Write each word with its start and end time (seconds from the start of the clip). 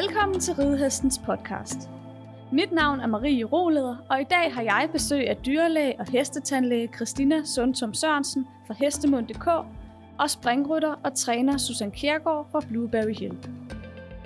Velkommen 0.00 0.40
til 0.40 0.54
Ridehestens 0.54 1.18
podcast. 1.18 1.90
Mit 2.52 2.72
navn 2.72 3.00
er 3.00 3.06
Marie 3.06 3.44
Roleder, 3.44 3.96
og 4.10 4.20
i 4.20 4.24
dag 4.24 4.54
har 4.54 4.62
jeg 4.62 4.88
besøg 4.92 5.28
af 5.28 5.36
dyrlæge 5.36 5.94
og 5.98 6.06
hestetandlæge 6.10 6.88
Christina 6.96 7.44
Sundtom 7.44 7.94
Sørensen 7.94 8.46
fra 8.66 8.74
Hestemund.dk 8.78 9.46
og 10.18 10.30
springrytter 10.30 10.94
og 11.04 11.14
træner 11.14 11.56
Susan 11.56 11.90
Kjærgaard 11.90 12.48
fra 12.52 12.60
Blueberry 12.68 13.14
Hill. 13.14 13.38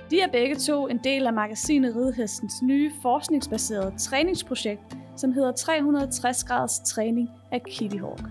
De 0.09 0.21
er 0.21 0.27
begge 0.27 0.55
to 0.55 0.87
en 0.87 0.99
del 1.03 1.27
af 1.27 1.33
magasinet 1.33 1.95
Ridehestens 1.95 2.61
nye 2.61 2.91
forskningsbaserede 3.01 3.93
træningsprojekt, 3.97 4.97
som 5.15 5.33
hedder 5.33 5.51
360 5.51 6.43
graders 6.43 6.79
træning 6.79 7.29
af 7.51 7.63
Kitty 7.63 7.97
Hawk. 7.97 8.23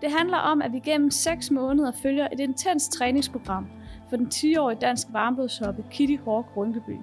Det 0.00 0.10
handler 0.18 0.38
om, 0.38 0.62
at 0.62 0.72
vi 0.72 0.78
gennem 0.78 1.10
6 1.10 1.50
måneder 1.50 1.92
følger 2.02 2.28
et 2.32 2.40
intens 2.40 2.88
træningsprogram 2.88 3.66
for 4.12 4.16
den 4.16 4.30
10-årige 4.34 4.78
danske 4.80 5.12
varmblodshoppe 5.12 5.84
Kitty 5.90 6.16
Hawk 6.24 6.46
Rynkeby. 6.56 6.96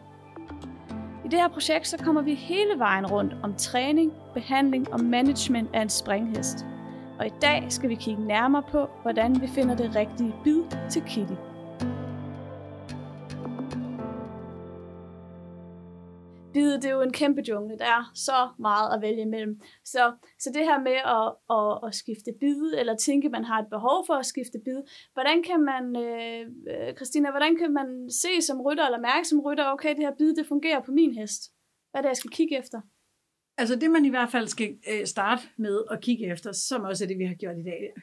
I 1.25 1.27
det 1.31 1.39
her 1.39 1.47
projekt 1.47 1.87
så 1.87 1.97
kommer 1.97 2.21
vi 2.21 2.33
hele 2.33 2.79
vejen 2.79 3.05
rundt 3.05 3.35
om 3.43 3.53
træning, 3.53 4.13
behandling 4.33 4.93
og 4.93 4.99
management 5.03 5.69
af 5.73 5.81
en 5.81 5.89
springhest. 5.89 6.65
Og 7.19 7.25
i 7.27 7.31
dag 7.41 7.65
skal 7.69 7.89
vi 7.89 7.95
kigge 7.95 8.23
nærmere 8.23 8.63
på, 8.71 8.89
hvordan 9.01 9.41
vi 9.41 9.47
finder 9.47 9.75
det 9.75 9.95
rigtige 9.95 10.33
bid 10.43 10.61
til 10.89 11.01
Kitty. 11.01 11.33
Bide, 16.53 16.75
det 16.75 16.85
er 16.85 16.93
jo 16.93 17.01
en 17.01 17.13
kæmpe 17.13 17.41
jungle. 17.49 17.77
Der 17.77 17.85
er 17.85 18.11
så 18.13 18.49
meget 18.59 18.95
at 18.95 19.01
vælge 19.01 19.21
imellem. 19.21 19.61
Så, 19.85 20.13
så 20.39 20.51
det 20.53 20.63
her 20.69 20.79
med 20.89 20.97
at, 21.17 21.27
at, 21.57 21.87
at 21.87 21.95
skifte 21.95 22.31
bid, 22.39 22.61
eller 22.79 22.95
tænke, 22.95 23.29
man 23.29 23.43
har 23.43 23.59
et 23.61 23.69
behov 23.69 24.05
for 24.07 24.13
at 24.13 24.25
skifte 24.25 24.59
bid, 24.65 24.79
hvordan 25.13 25.43
kan 25.43 25.59
man, 25.71 25.85
øh, 26.05 26.95
Christina, 26.95 27.29
hvordan 27.31 27.57
kan 27.57 27.73
man 27.73 28.09
se 28.21 28.41
som 28.41 28.61
rytter, 28.61 28.85
eller 28.85 28.99
mærke 28.99 29.27
som 29.27 29.39
rytter, 29.39 29.71
okay, 29.71 29.89
det 29.95 30.05
her 30.07 30.15
bid, 30.17 30.35
det 30.35 30.45
fungerer 30.47 30.81
på 30.81 30.91
min 30.91 31.13
hest? 31.13 31.41
Hvad 31.91 31.99
er 31.99 32.01
det, 32.01 32.09
jeg 32.09 32.17
skal 32.17 32.31
kigge 32.31 32.57
efter? 32.57 32.81
Altså 33.57 33.75
det, 33.75 33.91
man 33.91 34.05
i 34.05 34.09
hvert 34.09 34.31
fald 34.31 34.47
skal 34.47 34.77
øh, 34.91 35.05
starte 35.05 35.41
med 35.57 35.83
at 35.91 36.01
kigge 36.01 36.31
efter, 36.31 36.51
som 36.51 36.83
også 36.83 37.03
er 37.03 37.07
det, 37.07 37.17
vi 37.17 37.25
har 37.25 37.35
gjort 37.35 37.57
i 37.57 37.63
dag, 37.63 37.93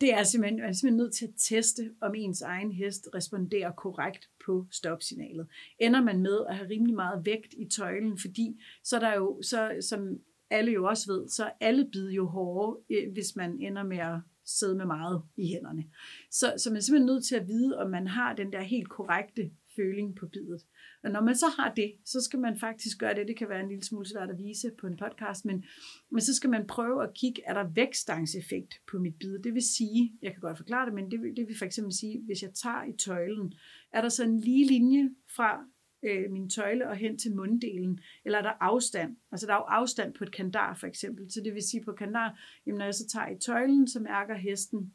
det 0.00 0.14
er 0.14 0.22
simpelthen, 0.22 0.60
man 0.60 0.68
er 0.68 0.72
simpelthen 0.72 0.96
nødt 0.96 1.14
til 1.14 1.26
at 1.26 1.34
teste, 1.38 1.90
om 2.00 2.14
ens 2.14 2.42
egen 2.42 2.72
hest 2.72 3.08
responderer 3.14 3.72
korrekt 3.72 4.30
på 4.46 4.66
stopsignalet. 4.70 5.46
Ender 5.78 6.02
man 6.02 6.20
med 6.20 6.44
at 6.48 6.56
have 6.56 6.68
rimelig 6.68 6.94
meget 6.94 7.26
vægt 7.26 7.54
i 7.58 7.64
tøjlen, 7.64 8.18
fordi 8.18 8.60
så 8.84 8.96
er 8.96 9.00
der 9.00 9.14
jo, 9.14 9.42
så, 9.42 9.76
som 9.80 10.18
alle 10.50 10.72
jo 10.72 10.84
også 10.84 11.12
ved, 11.12 11.28
så 11.28 11.44
er 11.44 11.50
alle 11.60 11.88
bid 11.92 12.10
jo 12.10 12.26
hårde, 12.26 12.80
øh, 12.90 13.12
hvis 13.12 13.36
man 13.36 13.58
ender 13.60 13.82
med 13.82 13.98
at 13.98 14.18
sidde 14.44 14.74
med 14.74 14.86
meget 14.86 15.22
i 15.36 15.48
hænderne. 15.48 15.84
Så, 16.30 16.54
så 16.56 16.70
man 16.70 16.76
er 16.76 16.80
simpelthen 16.80 17.06
nødt 17.06 17.24
til 17.24 17.36
at 17.36 17.48
vide, 17.48 17.78
om 17.78 17.90
man 17.90 18.06
har 18.06 18.34
den 18.34 18.52
der 18.52 18.60
helt 18.60 18.88
korrekte 18.88 19.50
føling 19.76 20.16
på 20.16 20.26
bidet. 20.26 20.62
Og 21.06 21.12
når 21.12 21.20
man 21.20 21.36
så 21.36 21.46
har 21.58 21.74
det, 21.74 21.92
så 22.04 22.20
skal 22.20 22.38
man 22.38 22.58
faktisk 22.58 22.98
gøre 22.98 23.14
det. 23.14 23.28
Det 23.28 23.36
kan 23.36 23.48
være 23.48 23.60
en 23.60 23.68
lille 23.68 23.84
smule 23.84 24.08
svært 24.08 24.30
at 24.30 24.38
vise 24.38 24.70
på 24.80 24.86
en 24.86 24.96
podcast, 24.96 25.44
men, 25.44 25.64
men 26.10 26.20
så 26.20 26.34
skal 26.34 26.50
man 26.50 26.66
prøve 26.66 27.02
at 27.02 27.14
kigge, 27.14 27.42
er 27.44 27.54
der 27.54 27.70
vækstangseffekt 27.74 28.74
på 28.90 28.98
mit 28.98 29.14
bid? 29.18 29.38
Det 29.38 29.54
vil 29.54 29.62
sige, 29.62 30.12
jeg 30.22 30.32
kan 30.32 30.40
godt 30.40 30.56
forklare 30.56 30.86
det, 30.86 30.94
men 30.94 31.10
det 31.10 31.22
vil, 31.22 31.36
det 31.36 31.48
vil 31.48 31.58
for 31.58 31.64
eksempel 31.64 31.94
sige, 31.94 32.22
hvis 32.22 32.42
jeg 32.42 32.50
tager 32.54 32.84
i 32.84 32.96
tøjlen, 32.96 33.54
er 33.92 34.00
der 34.00 34.08
så 34.08 34.24
en 34.24 34.40
lige 34.40 34.66
linje 34.66 35.10
fra 35.36 35.64
øh, 36.02 36.30
min 36.30 36.50
tøjle 36.50 36.88
og 36.88 36.96
hen 36.96 37.18
til 37.18 37.34
munddelen, 37.34 38.00
eller 38.24 38.38
er 38.38 38.42
der 38.42 38.52
afstand? 38.60 39.16
Altså 39.32 39.46
der 39.46 39.52
er 39.52 39.58
jo 39.58 39.62
afstand 39.68 40.14
på 40.14 40.24
et 40.24 40.32
kandar 40.32 40.74
for 40.74 40.86
eksempel, 40.86 41.32
så 41.32 41.40
det 41.44 41.54
vil 41.54 41.62
sige 41.62 41.84
på 41.84 41.92
kandar, 41.92 42.40
jamen 42.66 42.78
når 42.78 42.84
jeg 42.84 42.94
så 42.94 43.08
tager 43.08 43.28
i 43.28 43.38
tøjlen, 43.38 43.88
så 43.88 44.00
mærker 44.00 44.34
hesten 44.34 44.94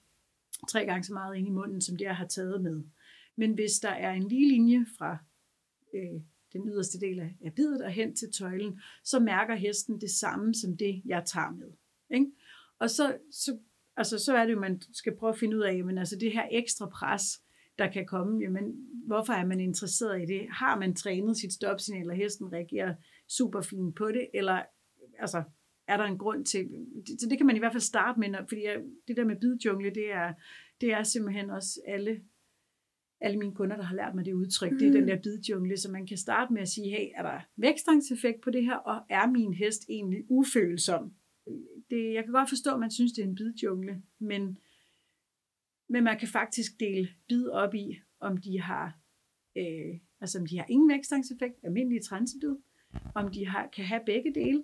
tre 0.70 0.86
gange 0.86 1.04
så 1.04 1.14
meget 1.14 1.38
ind 1.38 1.48
i 1.48 1.52
munden, 1.52 1.82
som 1.82 1.98
det 1.98 2.06
jeg 2.06 2.16
har 2.16 2.28
taget 2.28 2.62
med. 2.62 2.84
Men 3.36 3.54
hvis 3.54 3.80
der 3.80 3.90
er 3.90 4.12
en 4.12 4.28
lige 4.28 4.50
linje 4.50 4.86
fra 4.98 5.18
øh, 5.94 6.22
den 6.54 6.70
yderste 6.70 7.00
del 7.00 7.20
af, 7.20 7.54
bidet 7.56 7.82
og 7.82 7.92
hen 7.92 8.16
til 8.16 8.32
tøjlen, 8.32 8.80
så 9.04 9.20
mærker 9.20 9.56
hesten 9.56 10.02
det 10.02 10.10
samme 10.10 10.54
som 10.54 10.78
det, 10.78 11.02
jeg 11.06 11.24
tager 11.26 11.52
med. 11.52 11.72
Ikke? 12.10 12.32
Og 12.80 12.90
så, 12.90 13.18
så, 13.32 13.58
altså, 13.98 14.20
så 14.20 14.38
er 14.38 14.46
det 14.46 14.54
jo, 14.54 14.60
man 14.60 14.82
skal 14.94 15.16
prøve 15.16 15.34
at 15.34 15.40
finde 15.40 15.58
ud 15.58 15.62
af, 15.62 15.78
jamen, 15.78 15.98
altså 15.98 16.16
det 16.20 16.32
her 16.32 16.48
ekstra 16.52 16.90
pres, 16.90 17.42
der 17.78 17.92
kan 17.92 18.06
komme, 18.06 18.42
jamen, 18.44 18.88
hvorfor 19.06 19.34
er 19.34 19.46
man 19.46 19.60
interesseret 19.60 20.22
i 20.22 20.26
det? 20.26 20.48
Har 20.50 20.80
man 20.80 20.96
trænet 20.96 21.38
sit 21.38 21.54
stopsignal, 21.54 22.10
og 22.10 22.16
hesten 22.16 22.54
reagerer 22.54 22.96
super 23.28 23.62
fint 23.62 23.96
på 23.96 24.08
det, 24.08 24.30
eller 24.34 24.62
altså, 25.20 25.44
er 25.88 25.98
der 25.98 26.04
en 26.04 26.18
grund 26.18 26.46
til, 26.46 26.70
så 27.20 27.28
det 27.30 27.38
kan 27.38 27.48
man 27.48 27.56
i 27.56 27.60
hvert 27.60 27.74
fald 27.74 27.82
starte 27.82 28.20
med, 28.20 28.30
fordi 28.50 28.62
det 29.08 29.18
der 29.18 29.26
med 29.26 29.36
bidjungle, 29.36 29.90
det 29.90 30.12
er, 30.12 30.34
det 30.82 30.94
er 30.94 31.04
simpelthen 31.04 31.50
også 31.50 31.82
alle 31.88 32.22
alle 33.22 33.38
mine 33.38 33.56
kunder, 33.56 33.76
der 33.76 33.84
har 33.84 33.96
lært 33.96 34.16
mig 34.16 34.26
det 34.26 34.34
udtryk, 34.34 34.72
mm. 34.72 34.78
det 34.78 34.88
er 34.88 34.92
den 34.92 35.02
mm. 35.02 35.08
der 35.08 35.22
bidjungle, 35.22 35.78
så 35.78 35.92
man 35.92 36.08
kan 36.08 36.18
starte 36.18 36.54
med 36.54 36.62
at 36.62 36.70
sige, 36.70 36.90
hey, 36.90 37.08
er 37.16 37.24
der 37.24 37.40
vækstangseffekt 37.56 38.42
på 38.42 38.50
det 38.50 38.64
her, 38.64 38.76
og 38.76 39.02
er 39.10 39.32
min 39.32 39.54
hest 39.54 39.86
egentlig 39.90 40.24
ufølsom? 40.30 41.14
Det, 41.90 42.14
jeg 42.14 42.24
kan 42.24 42.34
godt 42.34 42.50
forstå, 42.50 42.74
at 42.74 42.80
man 42.80 42.92
synes, 42.92 43.12
det 43.12 43.24
er 43.24 43.28
en 43.28 43.36
bidjungle, 43.36 44.02
men, 44.20 44.58
men 45.90 46.04
man 46.04 46.20
kan 46.20 46.28
faktisk 46.28 46.80
dele 46.80 47.10
bid 47.28 47.48
op 47.48 47.76
i, 47.76 48.00
om 48.20 48.38
de 48.38 48.62
har, 48.62 49.00
øh, 49.58 50.00
altså 50.22 50.40
om 50.40 50.46
de 50.46 50.58
har 50.58 50.66
ingen 50.70 50.90
vækstangseffekt, 50.90 51.56
almindelige 51.64 52.02
transebid, 52.02 52.56
om 53.16 53.32
de 53.32 53.48
har, 53.48 53.70
kan 53.76 53.86
have 53.86 54.02
begge 54.06 54.34
dele, 54.36 54.64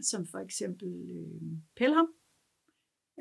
som 0.00 0.26
for 0.26 0.38
eksempel 0.38 0.88
øh, 0.88 1.58
pelham, 1.76 2.08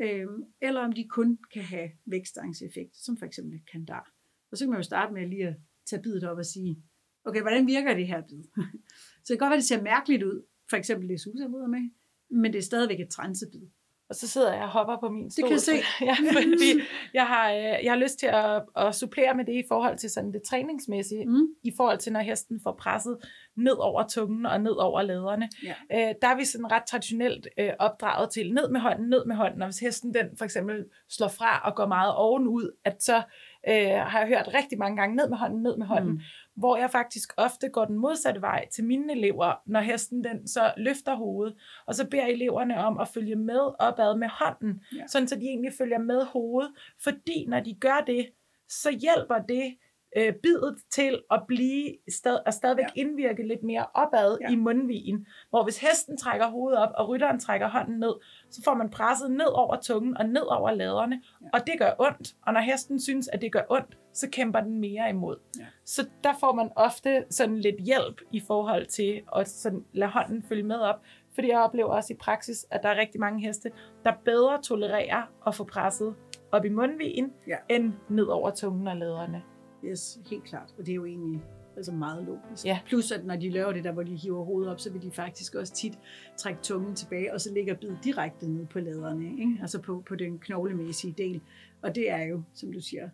øh, 0.02 0.28
eller 0.62 0.82
om 0.82 0.92
de 0.92 1.08
kun 1.08 1.40
kan 1.54 1.64
have 1.64 1.90
vækstangseffekt, 2.06 2.96
som 2.96 3.18
for 3.18 3.26
eksempel 3.26 3.62
kandar. 3.72 4.13
Og 4.54 4.58
så 4.58 4.66
kan 4.66 4.70
man 4.70 4.80
jo 4.80 4.84
starte 4.84 5.14
med 5.14 5.28
lige 5.28 5.48
at 5.48 5.56
tage 5.86 6.02
bidet 6.02 6.24
op 6.24 6.38
og 6.38 6.46
sige, 6.46 6.84
okay, 7.26 7.42
hvordan 7.42 7.68
virker 7.68 7.94
det 7.94 8.08
her 8.08 8.22
bid? 8.22 8.44
så 9.24 9.28
det 9.28 9.28
kan 9.28 9.38
godt 9.38 9.50
være, 9.50 9.58
det 9.58 9.66
ser 9.66 9.82
mærkeligt 9.82 10.24
ud, 10.24 10.46
for 10.70 10.78
eksempel 10.78 11.10
det 11.10 11.22
Susa 11.22 11.48
med, 11.48 11.90
men 12.30 12.54
det 12.54 12.60
er 12.60 12.64
stadigvæk 12.64 13.00
et 13.00 13.10
transebid. 13.10 13.62
Og 14.10 14.16
så 14.16 14.28
sidder 14.28 14.54
jeg 14.54 14.64
og 14.64 14.70
hopper 14.70 14.98
på 15.00 15.10
min 15.10 15.32
stol. 15.32 15.44
Det 15.44 15.50
kan 15.50 15.54
jeg 15.54 15.62
se. 15.62 15.72
ja, 16.10 16.16
fordi 16.34 16.82
jeg 17.20 17.28
har, 17.28 17.52
øh, 17.52 17.86
jeg 17.86 17.92
har 17.92 17.96
lyst 17.96 18.20
til 18.20 18.28
at, 18.28 18.64
at 18.76 18.96
supplere 18.96 19.36
med 19.36 19.46
det 19.46 19.54
i 19.54 19.64
forhold 19.68 19.98
til 19.98 20.10
sådan 20.10 20.34
det 20.34 20.42
træningsmæssige, 20.44 21.26
mm. 21.26 21.48
i 21.64 21.72
forhold 21.78 21.98
til 21.98 22.14
når 22.14 22.20
hesten 22.20 22.60
får 22.64 22.76
presset 22.80 23.18
ned 23.58 23.76
over 23.80 24.08
tungen 24.08 24.46
og 24.46 24.62
ned 24.62 24.72
over 24.72 25.02
laderne. 25.02 25.50
Ja. 25.64 25.74
Øh, 25.92 26.16
der 26.22 26.28
er 26.28 26.36
vi 26.36 26.46
sådan 26.46 26.72
ret 26.72 26.84
traditionelt 26.88 27.48
øh, 27.60 27.70
opdraget 27.80 28.30
til 28.30 28.54
ned 28.54 28.70
med 28.70 28.80
hånden, 28.80 29.10
ned 29.10 29.26
med 29.26 29.36
hånden, 29.36 29.62
og 29.62 29.68
hvis 29.68 29.80
hesten 29.80 30.14
den 30.14 30.38
for 30.38 30.46
eksempel 30.46 30.86
slår 31.10 31.28
fra 31.28 31.60
og 31.60 31.76
går 31.76 31.88
meget 31.88 32.16
ovenud, 32.16 32.72
at 32.84 33.04
så 33.04 33.24
øh, 33.70 34.00
har 34.12 34.20
jeg 34.20 34.28
hørt 34.28 34.54
rigtig 34.54 34.80
mange 34.80 34.98
gange, 34.98 35.16
ned 35.16 35.30
med 35.30 35.38
hånden, 35.38 35.64
ned 35.64 35.78
med 35.78 35.86
hånden, 35.86 36.12
mm. 36.12 36.22
hvor 36.56 36.78
jeg 36.78 36.92
faktisk 36.92 37.34
ofte 37.38 37.70
går 37.70 37.86
den 37.86 37.98
modsatte 37.98 38.42
vej 38.42 38.68
til 38.70 38.84
mine 38.84 39.14
elever, 39.14 39.62
når 39.66 39.80
hesten 39.80 40.24
den 40.24 40.48
så 40.48 40.74
løfter 40.78 41.16
hovedet, 41.16 41.56
og 41.86 41.96
så 41.96 42.08
beder 42.10 42.26
eleverne 42.26 42.78
om 42.78 43.00
at 43.00 43.08
følge 43.08 43.36
med 43.36 43.76
opad 43.80 44.18
med 44.18 44.28
hånden, 44.28 44.82
ja. 44.96 45.08
sådan 45.08 45.28
så 45.28 45.36
de 45.36 45.46
egentlig 45.46 45.74
følger 45.78 46.00
med 46.00 46.26
hovedet, 46.26 46.72
fordi 47.04 47.46
når 47.48 47.60
de 47.60 47.74
gør 47.74 48.04
det, 48.08 48.30
så 48.70 48.92
hjælper 48.92 49.38
det 49.38 49.76
øh, 50.18 50.34
bidet 50.34 50.78
til 50.92 51.22
at 51.32 51.44
blive 51.48 51.94
stad, 52.10 52.40
at 52.46 52.54
stadigvæk 52.54 52.86
ja. 52.96 53.02
indvirke 53.02 53.48
lidt 53.48 53.64
mere 53.64 53.86
opad 53.94 54.38
ja. 54.42 54.52
i 54.52 54.56
mundvigen. 54.56 55.28
Hvor 55.50 55.64
hvis 55.64 55.78
hesten 55.78 56.18
trækker 56.18 56.48
hovedet 56.48 56.80
op, 56.80 56.90
og 56.98 57.10
rytteren 57.10 57.40
trækker 57.40 57.70
hånden 57.70 58.00
ned, 58.00 58.14
så 58.52 58.62
får 58.64 58.74
man 58.74 58.90
presset 58.90 59.32
ned 59.32 59.48
over 59.54 59.76
tungen 59.82 60.18
og 60.18 60.26
ned 60.26 60.42
over 60.42 60.72
laderne, 60.72 61.22
ja. 61.42 61.48
og 61.54 61.68
det 61.68 61.74
gør 61.80 61.92
ondt. 62.00 62.34
Og 62.48 62.54
når 62.54 62.62
hesten 62.62 63.00
synes, 63.00 63.28
at 63.28 63.42
det 63.42 63.52
gør 63.52 63.64
ondt, 63.70 63.98
så 64.14 64.30
kæmper 64.30 64.60
den 64.60 64.80
mere 64.80 65.10
imod. 65.10 65.36
Ja. 65.60 65.66
Så 65.86 66.08
der 66.24 66.34
får 66.40 66.54
man 66.54 66.70
ofte 66.76 67.26
sådan 67.30 67.58
lidt 67.58 67.80
hjælp 67.80 68.22
i 68.32 68.40
forhold 68.48 68.86
til 68.86 69.22
at 69.36 69.50
sådan 69.50 69.86
lade 69.94 70.12
hånden 70.12 70.44
følge 70.44 70.64
med 70.64 70.76
op. 70.76 71.02
Fordi 71.36 71.50
jeg 71.50 71.60
oplever 71.60 71.90
også 71.90 72.14
i 72.14 72.18
praksis, 72.18 72.66
at 72.72 72.84
der 72.84 72.90
er 72.90 73.00
rigtig 73.00 73.20
mange 73.20 73.42
heste, 73.42 73.72
der 74.06 74.14
bedre 74.26 74.62
tolererer 74.62 75.24
at 75.48 75.56
få 75.56 75.64
presset 75.64 76.16
op 76.52 76.66
i 76.66 76.70
mundvigen, 76.70 77.34
ja. 77.48 77.56
end 77.70 77.94
ned 78.10 78.26
over 78.26 78.50
tungen 78.50 78.88
og 78.88 78.98
laderne. 78.98 79.44
Yes, 79.86 80.20
helt 80.30 80.44
klart. 80.44 80.74
Og 80.78 80.86
det 80.86 80.92
er 80.92 80.96
jo 80.96 81.06
egentlig 81.06 81.42
altså 81.76 81.92
meget 81.92 82.24
logisk. 82.24 82.66
Ja. 82.66 82.80
Plus 82.86 83.12
at 83.12 83.26
når 83.26 83.36
de 83.36 83.50
laver 83.50 83.72
det 83.72 83.84
der, 83.84 83.92
hvor 83.92 84.04
de 84.04 84.16
hiver 84.16 84.44
hovedet 84.44 84.72
op, 84.72 84.80
så 84.80 84.92
vil 84.92 85.02
de 85.02 85.12
faktisk 85.12 85.56
også 85.56 85.74
tit 85.74 86.00
trække 86.38 86.62
tungen 86.62 86.96
tilbage, 86.96 87.34
og 87.34 87.42
så 87.42 87.54
ligger 87.54 87.76
bid 87.76 87.92
direkte 88.04 88.48
ned 88.48 88.66
på 88.66 88.80
laderne, 88.80 89.26
ikke? 89.26 89.58
altså 89.62 89.82
på, 89.82 90.04
på 90.08 90.16
den 90.16 90.40
knoglemæssige 90.40 91.14
del. 91.18 91.42
Og 91.82 91.96
det 91.96 92.10
er 92.10 92.24
jo, 92.24 92.42
som 92.54 92.74
du 92.74 92.80
siger, 92.82 93.10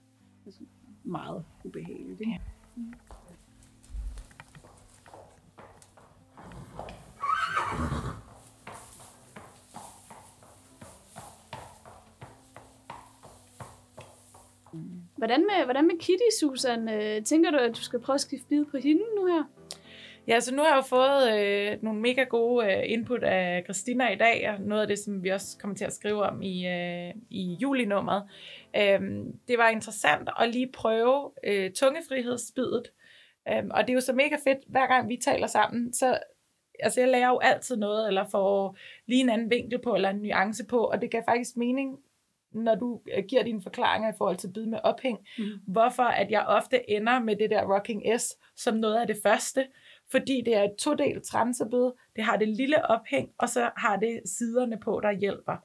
altså 0.46 0.62
meget 1.04 1.44
ubehageligt. 1.64 2.22
Ikke? 2.22 2.32
Ja. 2.32 2.38
Hvordan 15.20 15.42
med, 15.42 15.66
hvordan 15.66 15.88
med 15.88 16.00
Kitty, 16.00 16.30
Susan? 16.40 16.90
Øh, 16.90 17.24
tænker 17.24 17.52
du, 17.52 17.58
at 17.58 17.76
du 17.76 17.82
skal 17.82 18.00
prøve 18.00 18.16
at 18.16 18.22
skifte 18.22 18.48
bid 18.50 18.66
på 18.66 18.78
hende 18.78 19.04
nu 19.16 19.26
her? 19.26 19.44
Ja, 20.28 20.40
så 20.40 20.56
nu 20.56 20.62
har 20.62 20.70
jeg 20.70 20.78
jo 20.78 20.82
fået 20.82 21.40
øh, 21.40 21.84
nogle 21.84 22.02
mega 22.02 22.24
gode 22.24 22.66
øh, 22.66 22.84
input 22.86 23.24
af 23.24 23.64
Christina 23.64 24.10
i 24.14 24.16
dag, 24.16 24.50
og 24.50 24.62
noget 24.62 24.82
af 24.82 24.88
det, 24.88 25.00
som 25.00 25.24
vi 25.24 25.30
også 25.30 25.58
kommer 25.62 25.76
til 25.78 25.86
at 25.86 25.94
skrive 25.94 26.24
om 26.24 26.42
i, 26.42 26.68
øh, 26.68 27.14
i 27.30 27.58
julinummeret. 27.62 28.24
Øhm, 28.78 29.32
det 29.48 29.58
var 29.58 29.70
interessant 29.70 30.30
at 30.40 30.50
lige 30.50 30.72
prøve 30.74 31.32
øh, 31.44 31.72
tungefrihedsbidet, 31.72 32.92
Øhm, 33.52 33.72
og 33.72 33.82
det 33.82 33.90
er 33.90 33.94
jo 33.94 34.02
så 34.02 34.14
mega 34.14 34.36
fedt, 34.44 34.60
hver 34.68 34.88
gang 34.88 35.10
vi 35.10 35.18
taler 35.18 35.48
sammen, 35.48 35.94
så 35.94 36.20
altså 36.80 37.02
jeg 37.02 37.10
lærer 37.10 37.30
jo 37.30 37.40
altid 37.40 37.78
noget, 37.78 38.08
eller 38.08 38.26
får 38.32 38.78
lige 39.08 39.22
en 39.22 39.30
anden 39.30 39.50
vinkel 39.50 39.80
på, 39.80 39.96
eller 39.96 40.10
en 40.10 40.22
nuance 40.22 40.66
på, 40.66 40.84
og 40.84 41.02
det 41.02 41.12
gav 41.12 41.24
faktisk 41.28 41.58
mening, 41.58 42.00
når 42.52 42.76
du 42.76 43.02
øh, 43.18 43.24
giver 43.24 43.44
dine 43.44 43.62
forklaringer 43.62 44.10
i 44.10 44.18
forhold 44.18 44.38
til 44.38 44.52
bid 44.54 44.66
med 44.66 44.80
ophæng, 44.84 45.20
mm. 45.38 45.46
hvorfor 45.68 46.04
at 46.04 46.32
jeg 46.32 46.46
ofte 46.48 46.90
ender 46.90 47.20
med 47.20 47.36
det 47.36 47.50
der 47.50 47.76
rocking 47.76 48.04
S 48.20 48.38
som 48.56 48.76
noget 48.76 48.96
af 48.96 49.08
det 49.08 49.18
første, 49.24 49.68
fordi 50.12 50.42
det 50.46 50.56
er 50.56 50.64
et 50.64 50.76
todelt 50.76 51.24
transebid, 51.24 51.92
det 52.16 52.24
har 52.24 52.38
det 52.38 52.48
lille 52.48 52.86
ophæng, 52.86 53.30
og 53.38 53.50
så 53.50 53.70
har 53.78 53.96
det 53.96 54.22
siderne 54.26 54.80
på, 54.80 55.00
der 55.04 55.12
hjælper. 55.12 55.56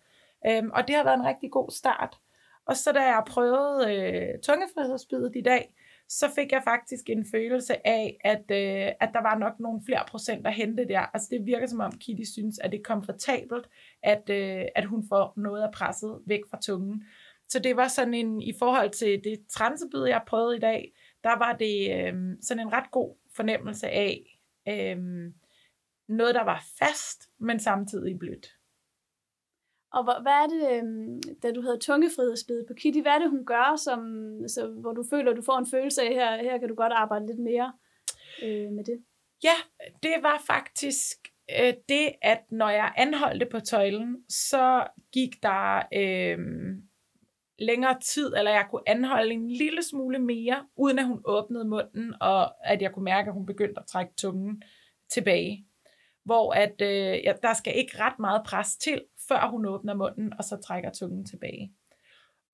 Øhm, 0.46 0.70
og 0.74 0.88
det 0.88 0.96
har 0.96 1.04
været 1.04 1.18
en 1.18 1.26
rigtig 1.26 1.50
god 1.50 1.70
start. 1.70 2.18
Og 2.66 2.76
så 2.76 2.92
da 2.92 3.00
jeg 3.00 3.22
prøvede 3.26 3.94
øh, 3.94 4.40
tungefrihedsbidet 4.42 5.32
i 5.36 5.40
dag, 5.40 5.74
så 6.08 6.30
fik 6.34 6.52
jeg 6.52 6.62
faktisk 6.64 7.10
en 7.10 7.26
følelse 7.32 7.86
af, 7.86 8.16
at, 8.24 8.44
øh, 8.50 8.92
at 9.00 9.10
der 9.12 9.22
var 9.22 9.38
nok 9.38 9.60
nogle 9.60 9.82
flere 9.86 10.04
procent 10.08 10.46
at 10.46 10.54
hente 10.54 10.88
der. 10.88 11.00
Altså 11.00 11.28
det 11.30 11.46
virker 11.46 11.66
som 11.66 11.80
om 11.80 11.92
Kitty 11.92 12.22
synes, 12.32 12.58
at 12.58 12.72
det 12.72 12.78
er 12.78 12.82
komfortabelt, 12.84 13.68
at, 14.02 14.30
øh, 14.30 14.64
at 14.74 14.84
hun 14.84 15.04
får 15.08 15.32
noget 15.36 15.62
af 15.62 15.72
presset 15.72 16.18
væk 16.26 16.40
fra 16.50 16.58
tungen. 16.62 17.02
Så 17.48 17.58
det 17.58 17.76
var 17.76 17.88
sådan 17.88 18.14
en, 18.14 18.42
i 18.42 18.52
forhold 18.58 18.90
til 18.90 19.20
det 19.24 19.46
transebid, 19.50 20.04
jeg 20.04 20.22
prøvede 20.26 20.56
i 20.56 20.60
dag, 20.60 20.92
der 21.24 21.38
var 21.38 21.52
det 21.52 21.90
øh, 21.90 22.14
sådan 22.42 22.66
en 22.66 22.72
ret 22.72 22.90
god 22.90 23.16
fornemmelse 23.36 23.88
af 23.88 24.40
øh, 24.68 24.98
noget, 26.08 26.34
der 26.34 26.44
var 26.44 26.64
fast, 26.78 27.30
men 27.38 27.60
samtidig 27.60 28.18
blødt. 28.18 28.46
Og 29.94 30.04
hvad 30.04 30.32
er 30.42 30.46
det, 30.46 30.62
øhm, 30.72 31.20
da 31.42 31.52
du 31.52 31.60
hedder 31.60 31.78
tungefrihedsbid 31.78 32.64
på 32.66 32.74
Kitty, 32.74 33.00
hvad 33.00 33.12
er 33.12 33.18
det, 33.18 33.30
hun 33.30 33.44
gør, 33.46 33.76
som, 33.76 34.00
så, 34.48 34.66
hvor 34.66 34.92
du 34.92 35.04
føler, 35.10 35.30
at 35.30 35.36
du 35.36 35.42
får 35.42 35.58
en 35.58 35.66
følelse 35.66 36.02
af, 36.02 36.14
her, 36.14 36.42
her 36.42 36.58
kan 36.58 36.68
du 36.68 36.74
godt 36.74 36.92
arbejde 36.92 37.26
lidt 37.26 37.38
mere 37.38 37.72
øh, 38.42 38.70
med 38.72 38.84
det? 38.84 39.04
Ja, 39.44 39.56
det 40.02 40.14
var 40.22 40.42
faktisk 40.46 41.16
øh, 41.60 41.74
det, 41.88 42.12
at 42.22 42.42
når 42.50 42.68
jeg 42.68 42.92
anholdte 42.96 43.46
på 43.46 43.60
tøjlen, 43.60 44.24
så 44.28 44.86
gik 45.12 45.42
der 45.42 45.82
øh, 45.94 46.38
længere 47.58 48.00
tid, 48.00 48.34
eller 48.36 48.50
jeg 48.50 48.66
kunne 48.70 48.88
anholde 48.88 49.34
en 49.34 49.50
lille 49.50 49.82
smule 49.82 50.18
mere, 50.18 50.66
uden 50.76 50.98
at 50.98 51.06
hun 51.06 51.22
åbnede 51.24 51.64
munden, 51.64 52.14
og 52.20 52.68
at 52.70 52.82
jeg 52.82 52.92
kunne 52.92 53.04
mærke, 53.04 53.28
at 53.28 53.34
hun 53.34 53.46
begyndte 53.46 53.80
at 53.80 53.86
trække 53.86 54.12
tungen 54.16 54.62
tilbage. 55.10 55.66
Hvor 56.24 56.52
at, 56.52 56.80
øh, 56.82 57.24
ja, 57.24 57.32
der 57.42 57.54
skal 57.54 57.76
ikke 57.76 57.98
ret 57.98 58.18
meget 58.18 58.42
pres 58.46 58.76
til, 58.76 59.02
før 59.28 59.48
hun 59.50 59.66
åbner 59.66 59.94
munden, 59.94 60.32
og 60.38 60.44
så 60.44 60.56
trækker 60.56 60.90
tungen 60.90 61.24
tilbage. 61.24 61.72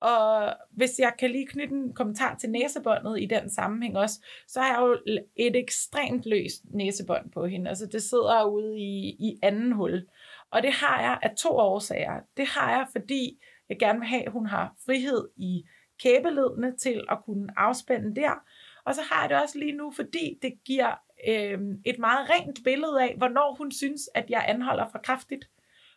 Og 0.01 0.55
hvis 0.71 0.99
jeg 0.99 1.13
kan 1.19 1.31
lige 1.31 1.47
knytte 1.47 1.75
en 1.75 1.95
kommentar 1.95 2.35
til 2.35 2.51
næsebåndet 2.51 3.21
i 3.21 3.27
den 3.27 3.51
sammenhæng 3.51 3.97
også, 3.99 4.25
så 4.49 4.61
har 4.61 4.69
jeg 4.69 4.81
jo 4.81 5.15
et 5.37 5.57
ekstremt 5.57 6.27
løst 6.27 6.63
næsebånd 6.65 7.31
på 7.31 7.47
hende. 7.47 7.69
Altså 7.69 7.87
det 7.87 8.03
sidder 8.03 8.45
ude 8.45 8.79
i, 8.79 9.09
i 9.09 9.39
anden 9.43 9.73
hul. 9.73 10.07
Og 10.51 10.63
det 10.63 10.73
har 10.73 11.01
jeg 11.01 11.19
af 11.23 11.37
to 11.37 11.49
årsager. 11.49 12.21
Det 12.37 12.47
har 12.47 12.71
jeg, 12.71 12.87
fordi 12.93 13.43
jeg 13.69 13.79
gerne 13.79 13.99
vil 13.99 14.09
have, 14.09 14.27
at 14.27 14.33
hun 14.33 14.47
har 14.47 14.75
frihed 14.87 15.29
i 15.37 15.65
kæbeledene 15.99 16.77
til 16.77 17.05
at 17.11 17.19
kunne 17.25 17.49
afspænde 17.57 18.21
der. 18.21 18.45
Og 18.85 18.95
så 18.95 19.01
har 19.11 19.23
jeg 19.23 19.31
det 19.31 19.43
også 19.43 19.59
lige 19.59 19.73
nu, 19.73 19.91
fordi 19.91 20.39
det 20.43 20.65
giver 20.65 20.95
øh, 21.29 21.61
et 21.87 21.99
meget 21.99 22.31
rent 22.31 22.59
billede 22.65 23.03
af, 23.03 23.15
hvornår 23.17 23.55
hun 23.59 23.73
synes, 23.73 24.11
at 24.15 24.31
jeg 24.31 24.45
anholder 24.49 24.89
for 24.89 24.99
kraftigt. 24.99 25.51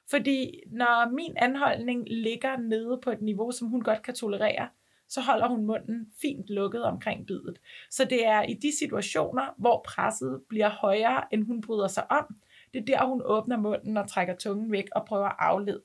Fordi 0.09 0.59
når 0.67 1.09
min 1.09 1.33
anholdning 1.37 2.07
ligger 2.09 2.57
nede 2.57 2.99
på 3.03 3.11
et 3.11 3.21
niveau, 3.21 3.51
som 3.51 3.67
hun 3.67 3.81
godt 3.81 4.01
kan 4.01 4.13
tolerere, 4.13 4.69
så 5.09 5.21
holder 5.21 5.47
hun 5.47 5.65
munden 5.65 6.07
fint 6.21 6.49
lukket 6.49 6.83
omkring 6.83 7.27
bidet. 7.27 7.59
Så 7.89 8.05
det 8.05 8.25
er 8.25 8.41
i 8.41 8.53
de 8.53 8.77
situationer, 8.77 9.53
hvor 9.57 9.81
presset 9.85 10.41
bliver 10.49 10.69
højere, 10.69 11.23
end 11.33 11.45
hun 11.45 11.61
bryder 11.61 11.87
sig 11.87 12.11
om, 12.11 12.35
det 12.73 12.81
er 12.81 12.85
der, 12.85 13.05
hun 13.05 13.21
åbner 13.25 13.57
munden 13.57 13.97
og 13.97 14.09
trækker 14.09 14.35
tungen 14.35 14.71
væk 14.71 14.85
og 14.95 15.05
prøver 15.05 15.25
at 15.25 15.35
aflade 15.39 15.81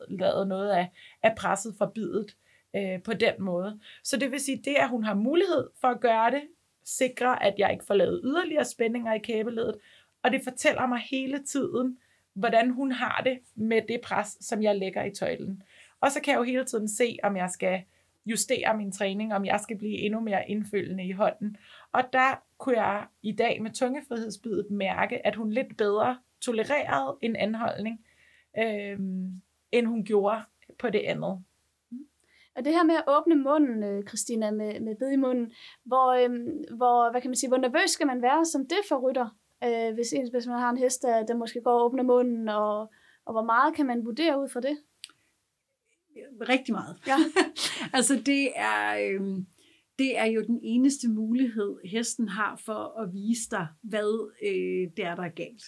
noget 0.49 0.71
af, 0.71 0.91
af 1.23 1.35
presset 1.37 1.75
fra 1.79 1.91
bidet 1.94 2.37
øh, 2.76 3.03
på 3.03 3.12
den 3.12 3.35
måde. 3.38 3.81
Så 4.05 4.17
det 4.17 4.31
vil 4.31 4.41
sige, 4.41 4.62
det 4.64 4.75
at 4.75 4.88
hun 4.88 5.05
har 5.05 5.14
mulighed 5.14 5.69
for 5.81 5.88
at 5.88 6.00
gøre 6.00 6.31
det, 6.31 6.43
sikrer, 6.85 7.35
at 7.35 7.55
jeg 7.59 7.73
ikke 7.73 7.85
får 7.85 7.94
lavet 7.94 8.21
yderligere 8.25 8.64
spændinger 8.64 9.14
i 9.14 9.19
kæbeledet, 9.19 9.76
og 10.23 10.31
det 10.31 10.41
fortæller 10.44 10.87
mig 10.87 10.99
hele 11.11 11.44
tiden, 11.44 11.99
hvordan 12.38 12.70
hun 12.70 12.93
har 12.93 13.23
det 13.25 13.38
med 13.55 13.82
det 13.88 14.00
pres, 14.00 14.37
som 14.40 14.62
jeg 14.62 14.76
lægger 14.76 15.05
i 15.05 15.11
tøjlen. 15.11 15.62
Og 16.00 16.12
så 16.12 16.20
kan 16.20 16.32
jeg 16.32 16.38
jo 16.38 16.43
hele 16.43 16.64
tiden 16.64 16.88
se, 16.88 17.17
om 17.23 17.37
jeg 17.37 17.50
skal 17.50 17.82
justere 18.26 18.76
min 18.76 18.93
træning, 18.93 19.35
om 19.35 19.44
jeg 19.44 19.61
skal 19.61 19.79
blive 19.79 19.99
endnu 19.99 20.20
mere 20.20 20.50
indfølgende 20.50 21.06
i 21.06 21.12
hånden. 21.12 21.56
Og 21.93 22.02
der 22.12 22.43
kunne 22.58 22.82
jeg 22.82 23.06
i 23.23 23.32
dag 23.32 23.62
med 23.62 23.70
tungefrihedsbidet 23.70 24.70
mærke, 24.70 25.26
at 25.26 25.37
hun 25.37 25.50
lidt 25.50 25.76
bedre 25.76 26.19
tolererede 26.40 27.19
en 27.20 27.37
anholdning, 27.37 28.05
øh, 28.58 28.99
end 29.73 29.87
hun 29.87 30.05
gjorde 30.05 30.43
på 30.79 30.90
det 30.90 31.00
andet. 31.00 31.44
Og 32.56 32.64
det 32.64 32.73
her 32.73 32.85
med 32.85 32.94
at 32.94 33.05
åbne 33.06 33.37
munden, 33.37 33.82
øh, 33.82 34.06
Christina, 34.06 34.50
med, 34.50 34.81
med 34.81 34.96
bid 34.96 35.11
i 35.11 35.17
munden, 35.17 35.52
hvor, 35.85 36.08
øh, 36.12 36.31
hvor, 36.76 37.11
hvad 37.11 37.20
kan 37.20 37.31
man 37.31 37.37
sige, 37.37 37.49
hvor 37.49 37.56
nervøs 37.56 37.90
skal 37.90 38.06
man 38.06 38.23
være 38.23 38.44
som 38.44 38.67
det 38.67 38.79
for 38.88 39.11
rytter, 39.11 39.37
øh, 39.65 39.95
hvis, 39.95 40.13
en, 40.13 40.31
hvis 40.31 40.47
man 40.47 40.59
har 40.59 40.71
en 40.71 40.77
hest, 40.77 41.03
der, 41.03 41.27
der 41.27 41.37
måske 41.37 41.61
går 41.61 41.79
og 41.79 41.85
åbner 41.85 42.03
munden, 42.03 42.49
og, 42.49 42.81
og 43.25 43.33
hvor 43.33 43.45
meget 43.45 43.75
kan 43.75 43.87
man 43.87 44.05
vurdere 44.05 44.43
ud 44.43 44.49
fra 44.49 44.61
det? 44.61 44.79
Rigtig 46.49 46.75
meget. 46.75 46.97
Ja. 47.07 47.17
altså 47.99 48.23
det 48.27 48.53
er, 48.57 48.99
øh, 48.99 49.39
det 49.99 50.19
er 50.19 50.25
jo 50.25 50.43
den 50.43 50.61
eneste 50.63 51.09
mulighed, 51.09 51.77
hesten 51.85 52.29
har 52.29 52.57
for 52.57 53.01
at 53.01 53.13
vise 53.13 53.51
dig, 53.51 53.67
hvad 53.83 54.33
øh, 54.43 54.97
det 54.97 55.05
er, 55.05 55.15
der 55.15 55.23
er 55.23 55.29
galt. 55.29 55.63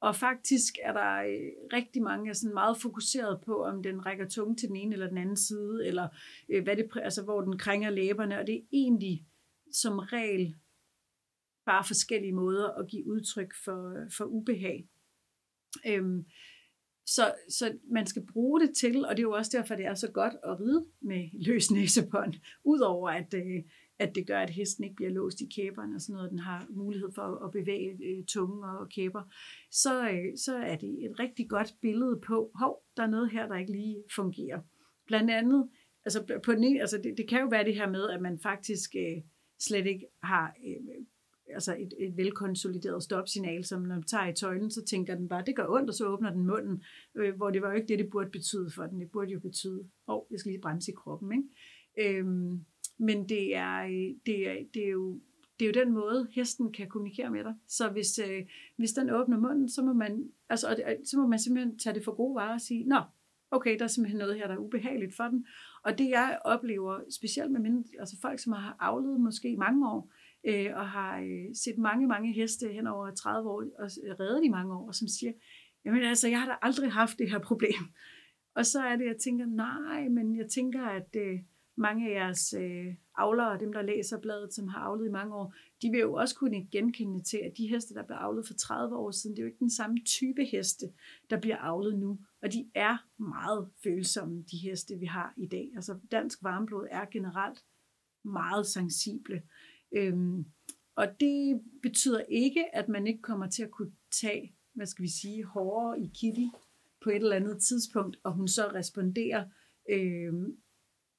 Og 0.00 0.16
faktisk 0.16 0.74
er 0.82 0.92
der 0.92 1.16
øh, 1.16 1.50
rigtig 1.72 2.02
mange, 2.02 2.34
sådan 2.34 2.54
meget 2.54 2.76
fokuseret 2.76 3.40
på, 3.46 3.64
om 3.64 3.82
den 3.82 4.06
rækker 4.06 4.28
tunge 4.28 4.56
til 4.56 4.68
den 4.68 4.76
ene 4.76 4.92
eller 4.92 5.08
den 5.08 5.18
anden 5.18 5.36
side, 5.36 5.86
eller 5.86 6.08
øh, 6.48 6.62
hvad 6.62 6.76
det, 6.76 6.88
altså, 7.02 7.22
hvor 7.22 7.40
den 7.40 7.58
krænger 7.58 7.90
læberne. 7.90 8.38
Og 8.38 8.46
det 8.46 8.54
er 8.54 8.66
egentlig 8.72 9.26
som 9.72 9.98
regel 9.98 10.54
bare 11.66 11.84
forskellige 11.84 12.32
måder 12.32 12.68
at 12.68 12.88
give 12.88 13.06
udtryk 13.06 13.54
for, 13.64 14.06
for 14.16 14.24
ubehag. 14.24 14.88
Øhm, 15.86 16.26
så, 17.06 17.34
så 17.48 17.78
man 17.90 18.06
skal 18.06 18.26
bruge 18.26 18.60
det 18.60 18.76
til, 18.76 19.06
og 19.06 19.16
det 19.16 19.18
er 19.18 19.28
jo 19.28 19.32
også 19.32 19.58
derfor, 19.58 19.74
det 19.74 19.86
er 19.86 19.94
så 19.94 20.10
godt 20.10 20.34
at 20.44 20.60
ride 20.60 20.86
med 21.00 21.28
løs 21.46 21.70
næsebånd, 21.70 22.34
udover 22.64 23.10
at, 23.10 23.34
øh, 23.34 23.62
at 23.98 24.14
det 24.14 24.26
gør, 24.26 24.40
at 24.40 24.50
hesten 24.50 24.84
ikke 24.84 24.96
bliver 24.96 25.10
låst 25.10 25.40
i 25.40 25.48
kæberne 25.56 25.94
og 25.94 26.00
sådan 26.00 26.14
noget, 26.14 26.30
den 26.30 26.38
har 26.38 26.66
mulighed 26.70 27.08
for 27.14 27.44
at 27.44 27.50
bevæge 27.52 27.90
øh, 28.04 28.24
tungen 28.24 28.64
og 28.64 28.88
kæber, 28.88 29.22
så, 29.70 30.10
øh, 30.10 30.38
så 30.38 30.56
er 30.56 30.76
det 30.76 31.04
et 31.04 31.18
rigtig 31.18 31.48
godt 31.48 31.74
billede 31.82 32.20
på, 32.26 32.50
hov, 32.54 32.82
der 32.96 33.02
er 33.02 33.06
noget 33.10 33.30
her, 33.30 33.48
der 33.48 33.56
ikke 33.56 33.72
lige 33.72 34.02
fungerer. 34.14 34.60
Blandt 35.06 35.30
andet, 35.30 35.68
altså, 36.04 36.40
på 36.44 36.52
den, 36.52 36.80
altså 36.80 36.98
det, 36.98 37.14
det 37.18 37.28
kan 37.28 37.40
jo 37.40 37.48
være 37.48 37.64
det 37.64 37.74
her 37.74 37.90
med, 37.90 38.10
at 38.10 38.22
man 38.22 38.38
faktisk 38.38 38.90
øh, 38.96 39.22
slet 39.58 39.86
ikke 39.86 40.06
har 40.22 40.54
øh, 40.66 41.06
altså 41.54 41.76
et, 41.78 41.94
et 41.98 42.16
velkonsolideret 42.16 43.02
stopsignal, 43.02 43.64
som 43.64 43.82
når 43.82 43.94
man 43.94 44.02
tager 44.02 44.26
i 44.26 44.34
tøjlen, 44.34 44.70
så 44.70 44.84
tænker 44.84 45.14
den 45.14 45.28
bare, 45.28 45.44
det 45.46 45.56
gør 45.56 45.66
ondt, 45.68 45.90
og 45.90 45.94
så 45.94 46.06
åbner 46.06 46.30
den 46.30 46.46
munden, 46.46 46.82
øh, 47.14 47.36
hvor 47.36 47.50
det 47.50 47.62
var 47.62 47.68
jo 47.68 47.76
ikke 47.76 47.88
det, 47.88 47.98
det 47.98 48.10
burde 48.10 48.30
betyde 48.30 48.70
for 48.70 48.86
den. 48.86 49.00
Det 49.00 49.10
burde 49.10 49.32
jo 49.32 49.40
betyde, 49.40 49.80
åh, 50.08 50.16
oh, 50.16 50.22
jeg 50.30 50.40
skal 50.40 50.50
lige 50.50 50.60
bremse 50.60 50.92
i 50.92 50.94
kroppen, 50.94 51.32
ikke? 51.32 52.18
Øhm, 52.18 52.64
men 52.98 53.28
det 53.28 53.56
er, 53.56 53.82
det, 54.26 54.48
er, 54.48 54.56
det, 54.74 54.84
er 54.84 54.90
jo, 54.90 55.20
det 55.58 55.64
er 55.64 55.68
jo 55.68 55.84
den 55.84 55.92
måde, 55.92 56.28
hesten 56.32 56.72
kan 56.72 56.88
kommunikere 56.88 57.30
med 57.30 57.44
dig. 57.44 57.54
Så 57.68 57.88
hvis, 57.88 58.18
øh, 58.18 58.46
hvis 58.76 58.92
den 58.92 59.10
åbner 59.10 59.38
munden, 59.38 59.68
så 59.68 59.82
må, 59.82 59.92
man, 59.92 60.30
altså, 60.48 60.96
så 61.04 61.18
må 61.18 61.26
man 61.26 61.38
simpelthen 61.38 61.78
tage 61.78 61.94
det 61.94 62.04
for 62.04 62.14
gode 62.14 62.34
varer 62.34 62.54
og 62.54 62.60
sige, 62.60 62.84
nå, 62.84 63.00
okay, 63.50 63.78
der 63.78 63.84
er 63.84 63.88
simpelthen 63.88 64.18
noget 64.18 64.36
her, 64.36 64.46
der 64.46 64.54
er 64.54 64.58
ubehageligt 64.58 65.16
for 65.16 65.24
den. 65.24 65.46
Og 65.82 65.98
det 65.98 66.08
jeg 66.08 66.38
oplever, 66.44 67.00
specielt 67.10 67.52
med 67.52 67.60
mine, 67.60 67.84
altså 67.98 68.16
folk, 68.20 68.38
som 68.38 68.52
har 68.52 68.76
avlet 68.80 69.20
måske 69.20 69.56
mange 69.56 69.88
år, 69.90 70.12
øh, 70.46 70.70
og 70.74 70.88
har 70.88 71.20
øh, 71.20 71.54
set 71.54 71.78
mange, 71.78 72.06
mange 72.06 72.32
heste 72.32 72.68
hen 72.68 72.86
over 72.86 73.10
30 73.10 73.50
år, 73.50 73.64
og 73.78 73.90
reddet 74.20 74.44
i 74.44 74.48
mange 74.48 74.74
år, 74.74 74.86
og 74.88 74.94
som 74.94 75.08
siger, 75.08 75.32
jamen 75.84 76.02
altså, 76.02 76.28
jeg 76.28 76.40
har 76.40 76.46
da 76.46 76.56
aldrig 76.62 76.92
haft 76.92 77.18
det 77.18 77.30
her 77.30 77.38
problem. 77.38 77.82
Og 78.54 78.66
så 78.66 78.80
er 78.80 78.96
det, 78.96 79.06
jeg 79.06 79.16
tænker, 79.16 79.46
nej, 79.46 80.08
men 80.08 80.36
jeg 80.36 80.50
tænker, 80.50 80.84
at 80.84 81.16
øh, 81.16 81.38
mange 81.76 82.10
af 82.10 82.14
jeres 82.14 82.54
øh, 82.58 82.94
avlere, 83.16 83.60
dem 83.60 83.72
der 83.72 83.82
læser 83.82 84.20
bladet, 84.20 84.54
som 84.54 84.68
har 84.68 84.80
avlet 84.80 85.06
i 85.06 85.10
mange 85.10 85.34
år, 85.34 85.54
de 85.82 85.90
vil 85.90 86.00
jo 86.00 86.12
også 86.12 86.36
kunne 86.36 86.68
genkende 86.72 87.22
til, 87.22 87.40
at 87.44 87.52
de 87.56 87.68
heste, 87.68 87.94
der 87.94 88.02
blev 88.02 88.16
avlet 88.16 88.46
for 88.46 88.54
30 88.54 88.96
år 88.96 89.10
siden, 89.10 89.36
det 89.36 89.42
er 89.42 89.44
jo 89.44 89.48
ikke 89.48 89.58
den 89.58 89.70
samme 89.70 89.96
type 90.04 90.44
heste, 90.44 90.86
der 91.30 91.40
bliver 91.40 91.56
avlet 91.56 91.98
nu. 91.98 92.18
Og 92.42 92.52
de 92.52 92.70
er 92.74 92.96
meget 93.22 93.68
følsomme, 93.82 94.44
de 94.50 94.56
heste, 94.56 94.98
vi 94.98 95.06
har 95.06 95.34
i 95.36 95.46
dag. 95.46 95.70
Altså 95.76 95.98
dansk 96.10 96.42
varmblod 96.42 96.86
er 96.90 97.04
generelt 97.12 97.64
meget 98.24 98.66
sensible. 98.66 99.42
Øhm, 99.96 100.44
og 100.96 101.20
det 101.20 101.60
betyder 101.82 102.20
ikke, 102.28 102.76
at 102.76 102.88
man 102.88 103.06
ikke 103.06 103.22
kommer 103.22 103.46
til 103.46 103.62
at 103.62 103.70
kunne 103.70 103.92
tage, 104.20 104.54
hvad 104.74 104.86
skal 104.86 105.02
vi 105.02 105.10
sige, 105.20 105.44
hårdere 105.44 106.00
i 106.00 106.10
Kitty 106.14 106.56
på 107.04 107.10
et 107.10 107.16
eller 107.16 107.36
andet 107.36 107.62
tidspunkt, 107.62 108.16
og 108.24 108.32
hun 108.32 108.48
så 108.48 108.70
responderer 108.74 109.44
øhm, 109.90 110.56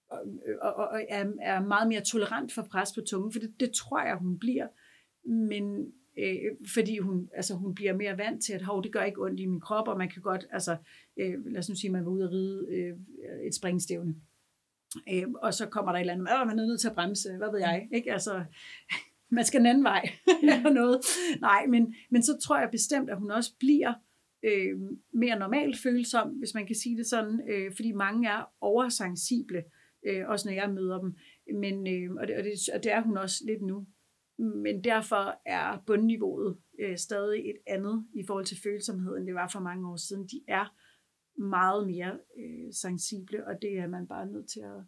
og, 0.09 0.19
og, 0.61 0.75
og 0.75 1.01
er, 1.09 1.31
er 1.41 1.61
meget 1.61 1.87
mere 1.87 2.01
tolerant 2.01 2.51
for 2.51 2.61
pres 2.61 2.93
på 2.93 3.01
tungen, 3.01 3.31
for 3.31 3.39
det, 3.39 3.59
det 3.59 3.71
tror 3.71 4.01
jeg, 4.01 4.15
hun 4.15 4.39
bliver, 4.39 4.67
men 5.23 5.93
øh, 6.17 6.37
fordi 6.73 6.97
hun, 6.97 7.29
altså, 7.33 7.55
hun 7.55 7.75
bliver 7.75 7.93
mere 7.93 8.17
vant 8.17 8.43
til, 8.43 8.53
at 8.53 8.61
hov, 8.61 8.83
det 8.83 8.93
gør 8.93 9.03
ikke 9.03 9.21
ondt 9.21 9.39
i 9.39 9.45
min 9.45 9.59
krop, 9.59 9.87
og 9.87 9.97
man 9.97 10.09
kan 10.09 10.21
godt, 10.21 10.47
altså, 10.51 10.77
øh, 11.17 11.45
lad 11.45 11.59
os 11.59 11.69
nu 11.69 11.75
sige, 11.75 11.89
at 11.89 11.93
man 11.93 12.05
var 12.05 12.11
ude 12.11 12.23
at 12.23 12.31
ride 12.31 12.67
øh, 12.69 12.97
et 13.47 13.55
springstævne. 13.55 14.15
Øh, 15.13 15.27
og 15.41 15.53
så 15.53 15.65
kommer 15.65 15.91
der 15.91 15.99
et 15.99 16.01
eller 16.01 16.13
andet, 16.13 16.27
at 16.27 16.47
man 16.47 16.59
er 16.59 16.65
nødt 16.65 16.79
til 16.79 16.87
at 16.87 16.95
bremse, 16.95 17.37
hvad 17.37 17.51
ved 17.51 17.59
jeg, 17.59 17.87
ikke? 17.93 18.13
Altså, 18.13 18.43
man 19.37 19.45
skal 19.45 19.59
en 19.59 19.65
anden 19.65 19.83
vej, 19.83 20.09
eller 20.41 20.69
noget. 20.69 21.01
Nej, 21.41 21.65
men, 21.65 21.95
men 22.11 22.23
så 22.23 22.37
tror 22.43 22.59
jeg 22.59 22.69
bestemt, 22.71 23.09
at 23.09 23.17
hun 23.17 23.31
også 23.31 23.53
bliver 23.59 23.93
øh, 24.43 24.79
mere 25.13 25.39
normalt 25.39 25.77
følsom, 25.77 26.29
hvis 26.29 26.53
man 26.53 26.67
kan 26.67 26.75
sige 26.75 26.97
det 26.97 27.05
sådan, 27.05 27.41
øh, 27.49 27.71
fordi 27.75 27.91
mange 27.91 28.29
er 28.29 28.53
oversensible, 28.61 29.63
øh, 30.07 30.27
også 30.27 30.47
når 30.49 30.53
jeg 30.53 30.69
møder 30.69 30.99
dem. 30.99 31.15
Men, 31.55 31.87
øh, 31.87 32.15
og, 32.15 32.27
det, 32.27 32.35
og, 32.37 32.43
det, 32.43 32.53
og 32.73 32.83
det 32.83 32.91
er 32.91 33.01
hun 33.01 33.17
også 33.17 33.43
lidt 33.45 33.61
nu. 33.61 33.87
Men 34.37 34.83
derfor 34.83 35.41
er 35.45 35.83
bundniveauet 35.85 36.57
øh, 36.79 36.97
stadig 36.97 37.49
et 37.49 37.57
andet 37.67 38.05
i 38.13 38.23
forhold 38.27 38.45
til 38.45 38.61
følsomhed, 38.63 39.17
end 39.17 39.27
det 39.27 39.35
var 39.35 39.47
for 39.47 39.59
mange 39.59 39.89
år 39.89 39.95
siden. 39.95 40.23
De 40.23 40.41
er 40.47 40.75
meget 41.37 41.87
mere 41.87 42.11
øh, 42.37 42.73
sensible, 42.73 43.47
og 43.47 43.61
det 43.61 43.79
er 43.79 43.87
man 43.87 44.07
bare 44.07 44.25
nødt 44.25 44.49
til 44.49 44.59
at, 44.59 44.83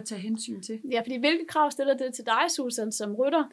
at 0.00 0.06
tage 0.06 0.20
hensyn 0.20 0.62
til. 0.62 0.80
Ja, 0.90 1.00
fordi 1.00 1.16
hvilke 1.16 1.46
krav 1.48 1.70
stiller 1.70 1.96
det 1.96 2.14
til 2.14 2.26
dig, 2.26 2.50
Susan, 2.56 2.92
som 2.92 3.14
rytter? 3.14 3.44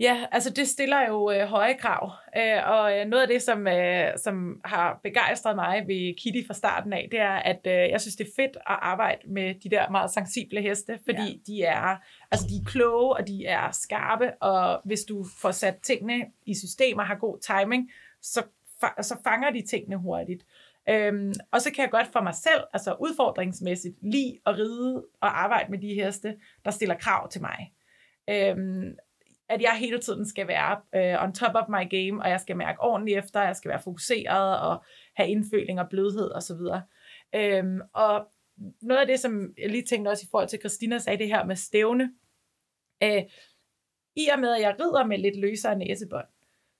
Ja, 0.00 0.26
altså 0.32 0.50
det 0.50 0.68
stiller 0.68 1.08
jo 1.08 1.30
øh, 1.30 1.46
høje 1.46 1.74
krav, 1.74 2.12
øh, 2.36 2.70
og 2.70 2.98
øh, 2.98 3.06
noget 3.06 3.22
af 3.22 3.28
det, 3.28 3.42
som, 3.42 3.66
øh, 3.66 4.18
som 4.18 4.60
har 4.64 5.00
begejstret 5.02 5.56
mig 5.56 5.84
ved 5.86 6.14
Kitty 6.14 6.46
fra 6.46 6.54
starten 6.54 6.92
af, 6.92 7.08
det 7.10 7.20
er, 7.20 7.34
at 7.34 7.60
øh, 7.66 7.72
jeg 7.72 8.00
synes, 8.00 8.16
det 8.16 8.26
er 8.26 8.42
fedt 8.42 8.56
at 8.56 8.62
arbejde 8.66 9.20
med 9.28 9.54
de 9.54 9.70
der 9.70 9.90
meget 9.90 10.10
sensible 10.10 10.62
heste, 10.62 10.98
fordi 11.04 11.42
ja. 11.46 11.52
de 11.52 11.62
er 11.62 11.96
altså 12.30 12.46
de 12.48 12.56
er 12.56 12.70
kloge, 12.70 13.16
og 13.16 13.26
de 13.26 13.46
er 13.46 13.70
skarpe, 13.70 14.34
og 14.42 14.80
hvis 14.84 15.04
du 15.04 15.24
får 15.40 15.50
sat 15.50 15.76
tingene 15.82 16.26
i 16.46 16.54
systemer 16.54 17.02
og 17.02 17.06
har 17.06 17.14
god 17.18 17.38
timing, 17.38 17.90
så, 18.22 18.46
fa- 18.84 19.02
så 19.02 19.16
fanger 19.24 19.50
de 19.50 19.66
tingene 19.66 19.96
hurtigt. 19.96 20.46
Øhm, 20.88 21.32
og 21.52 21.60
så 21.60 21.72
kan 21.72 21.82
jeg 21.82 21.90
godt 21.90 22.06
for 22.06 22.20
mig 22.20 22.34
selv, 22.34 22.64
altså 22.72 22.96
udfordringsmæssigt, 23.00 23.96
lide 24.02 24.38
at 24.46 24.58
ride 24.58 25.04
og 25.20 25.42
arbejde 25.42 25.70
med 25.70 25.78
de 25.78 25.94
heste, 25.94 26.36
der 26.64 26.70
stiller 26.70 26.94
krav 26.94 27.28
til 27.28 27.40
mig. 27.40 27.72
Øhm, 28.30 28.96
at 29.48 29.62
jeg 29.62 29.76
hele 29.78 29.98
tiden 29.98 30.28
skal 30.28 30.48
være 30.48 30.80
øh, 30.94 31.22
on 31.22 31.32
top 31.32 31.54
of 31.54 31.68
my 31.68 31.90
game, 31.90 32.22
og 32.22 32.30
jeg 32.30 32.40
skal 32.40 32.56
mærke 32.56 32.80
ordentligt 32.80 33.18
efter, 33.18 33.42
jeg 33.42 33.56
skal 33.56 33.68
være 33.68 33.82
fokuseret 33.82 34.60
og 34.60 34.84
have 35.16 35.28
indføling 35.28 35.80
og 35.80 35.88
blødhed 35.88 36.34
osv. 36.34 36.52
Og, 36.52 36.80
øhm, 37.34 37.80
og 37.92 38.26
noget 38.82 39.00
af 39.00 39.06
det, 39.06 39.20
som 39.20 39.54
jeg 39.58 39.70
lige 39.70 39.84
tænkte 39.84 40.08
også 40.08 40.24
i 40.26 40.30
forhold 40.30 40.48
til 40.48 40.58
Christina 40.58 40.98
sagde, 40.98 41.18
det 41.18 41.26
her 41.26 41.44
med 41.44 41.56
stævne. 41.56 42.12
Øh, 43.02 43.22
I 44.16 44.28
og 44.32 44.38
med, 44.40 44.54
at 44.54 44.60
jeg 44.60 44.76
rider 44.80 45.06
med 45.06 45.18
lidt 45.18 45.40
løsere 45.40 45.78
næsebånd, 45.78 46.26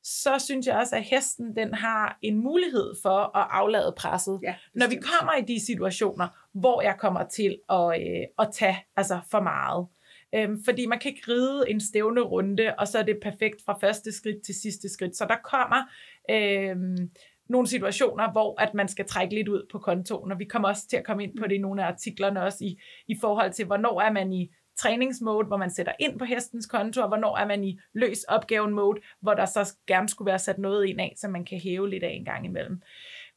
så 0.06 0.38
synes 0.38 0.66
jeg 0.66 0.76
også, 0.76 0.96
at 0.96 1.02
hesten 1.02 1.56
den 1.56 1.74
har 1.74 2.18
en 2.22 2.36
mulighed 2.36 2.94
for 3.02 3.36
at 3.38 3.46
aflade 3.50 3.94
presset, 3.96 4.40
ja, 4.42 4.54
når 4.74 4.88
vi 4.88 4.96
kommer 4.96 5.32
i 5.34 5.44
de 5.54 5.66
situationer, 5.66 6.28
hvor 6.52 6.82
jeg 6.82 6.96
kommer 6.98 7.24
til 7.24 7.58
at, 7.70 8.00
øh, 8.00 8.26
at 8.38 8.48
tage 8.52 8.76
altså 8.96 9.20
for 9.30 9.40
meget. 9.40 9.86
Øhm, 10.34 10.64
fordi 10.64 10.86
man 10.86 10.98
kan 10.98 11.10
ikke 11.10 11.32
ride 11.32 11.70
en 11.70 11.80
stævne 11.80 12.20
runde, 12.20 12.74
og 12.78 12.88
så 12.88 12.98
er 12.98 13.02
det 13.02 13.18
perfekt 13.22 13.64
fra 13.64 13.78
første 13.80 14.12
skridt 14.12 14.44
til 14.44 14.54
sidste 14.54 14.88
skridt. 14.88 15.16
Så 15.16 15.26
der 15.28 15.36
kommer 15.44 15.82
øhm, 16.30 17.10
nogle 17.48 17.66
situationer, 17.66 18.32
hvor 18.32 18.60
at 18.60 18.74
man 18.74 18.88
skal 18.88 19.06
trække 19.06 19.34
lidt 19.34 19.48
ud 19.48 19.66
på 19.72 19.78
kontoen, 19.78 20.32
og 20.32 20.38
vi 20.38 20.44
kommer 20.44 20.68
også 20.68 20.88
til 20.88 20.96
at 20.96 21.04
komme 21.04 21.24
ind 21.24 21.36
på 21.38 21.46
det 21.46 21.54
i 21.54 21.58
nogle 21.58 21.82
af 21.84 21.86
artiklerne 21.86 22.42
også 22.42 22.64
i, 22.64 22.78
i 23.08 23.16
forhold 23.20 23.52
til, 23.52 23.66
hvornår 23.66 24.00
er 24.00 24.12
man 24.12 24.32
i 24.32 24.50
træningsmode, 24.76 25.46
hvor 25.46 25.56
man 25.56 25.70
sætter 25.70 25.92
ind 25.98 26.18
på 26.18 26.24
hestens 26.24 26.66
konto, 26.66 27.02
og 27.02 27.08
hvornår 27.08 27.36
er 27.36 27.46
man 27.46 27.64
i 27.64 27.78
løs 27.92 28.24
opgaven 28.24 28.72
mode, 28.72 29.00
hvor 29.20 29.34
der 29.34 29.46
så 29.46 29.74
gerne 29.86 30.08
skulle 30.08 30.26
være 30.26 30.38
sat 30.38 30.58
noget 30.58 30.86
ind 30.86 31.00
af, 31.00 31.14
så 31.16 31.28
man 31.28 31.44
kan 31.44 31.58
hæve 31.58 31.90
lidt 31.90 32.02
af 32.04 32.10
en 32.10 32.24
gang 32.24 32.44
imellem. 32.44 32.82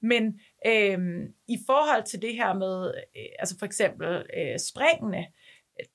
Men 0.01 0.39
øh, 0.65 0.99
i 1.47 1.57
forhold 1.65 2.03
til 2.03 2.21
det 2.21 2.35
her 2.35 2.53
med, 2.53 2.93
øh, 3.17 3.25
altså 3.39 3.59
for 3.59 3.65
eksempel 3.65 4.25
øh, 4.37 4.59
springene, 4.59 5.27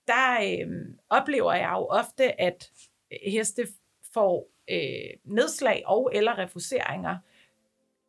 der 0.07 0.41
øh, 0.43 0.95
oplever 1.11 1.53
jeg 1.55 1.73
jo 1.73 1.87
ofte, 1.87 2.41
at 2.41 2.71
øh, 3.13 3.33
heste 3.33 3.67
får 4.15 4.49
øh, 4.71 5.17
nedslag 5.25 5.83
og 5.87 6.11
eller 6.15 6.39
refuseringer, 6.39 7.19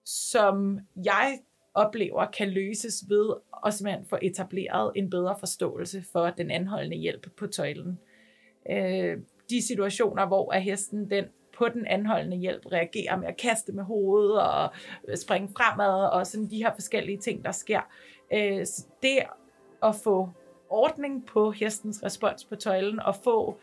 som 0.06 0.80
jeg 1.06 1.40
oplever 1.76 2.26
kan 2.26 2.50
løses 2.50 3.04
ved 3.10 3.34
at 3.66 3.74
simpelthen 3.74 4.06
få 4.06 4.18
etableret 4.22 4.92
en 4.96 5.10
bedre 5.10 5.36
forståelse 5.40 6.04
for 6.12 6.30
den 6.30 6.52
anholdende 6.52 6.98
hjælp 6.98 7.28
på 7.38 7.48
tøjlen. 7.48 8.00
Øh, 8.70 9.18
de 9.50 9.68
situationer, 9.68 10.28
hvor 10.28 10.54
er 10.54 10.60
hesten 10.60 11.10
den 11.10 11.26
på 11.58 11.70
den 11.70 11.88
anholdende 11.88 12.38
hjælp 12.38 12.72
reagerer 12.72 13.18
med 13.18 13.28
at 13.28 13.38
kaste 13.38 13.72
med 13.72 13.84
hovedet 13.84 14.42
og 14.42 14.70
øh, 15.08 15.18
springe 15.18 15.50
fremad 15.58 16.10
og 16.10 16.28
sådan 16.28 16.50
de 16.50 16.58
her 16.58 16.74
forskellige 16.74 17.18
ting, 17.18 17.46
der 17.46 17.52
sker. 17.52 17.82
Øh, 18.34 18.66
det 19.02 19.20
at 19.84 19.96
få 20.04 20.30
ordning 20.70 21.26
på 21.26 21.52
hestens 21.52 22.04
respons 22.04 22.46
på 22.46 22.56
tøjlen 22.56 23.00
og 23.00 23.16
få 23.16 23.60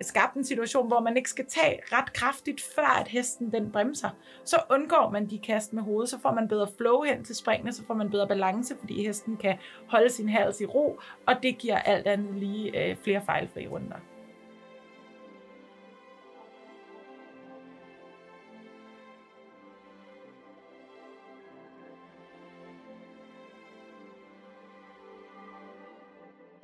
skabt 0.00 0.34
en 0.34 0.44
situation, 0.44 0.86
hvor 0.86 1.00
man 1.00 1.16
ikke 1.16 1.30
skal 1.30 1.46
tage 1.46 1.80
ret 1.92 2.12
kraftigt, 2.12 2.60
før 2.60 3.00
at 3.00 3.08
hesten 3.08 3.52
den 3.52 3.72
bremser. 3.72 4.10
Så 4.44 4.56
undgår 4.70 5.10
man 5.10 5.30
de 5.30 5.38
kast 5.38 5.72
med 5.72 5.82
hovedet, 5.82 6.10
så 6.10 6.18
får 6.18 6.32
man 6.32 6.48
bedre 6.48 6.68
flow 6.76 7.02
hen 7.02 7.24
til 7.24 7.34
springene, 7.36 7.72
så 7.72 7.82
får 7.86 7.94
man 7.94 8.10
bedre 8.10 8.28
balance, 8.28 8.76
fordi 8.78 9.06
hesten 9.06 9.36
kan 9.36 9.58
holde 9.88 10.10
sin 10.10 10.28
hals 10.28 10.60
i 10.60 10.66
ro, 10.66 11.00
og 11.26 11.34
det 11.42 11.58
giver 11.58 11.78
alt 11.78 12.06
andet 12.06 12.34
lige 12.34 12.90
øh, 12.90 12.96
flere 12.96 13.22
fejlfri 13.26 13.66
runder. 13.66 13.96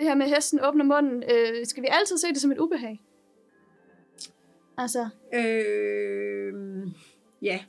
det 0.04 0.10
her 0.10 0.14
med, 0.14 0.26
at 0.26 0.34
hesten 0.34 0.60
åbner 0.64 0.84
munden, 0.84 1.22
øh, 1.22 1.66
skal 1.66 1.82
vi 1.82 1.88
altid 1.90 2.18
se 2.18 2.28
det 2.28 2.40
som 2.40 2.52
et 2.52 2.58
ubehag? 2.58 3.00
Altså. 4.78 5.08
Øh, 5.34 6.54
ja, 7.42 7.60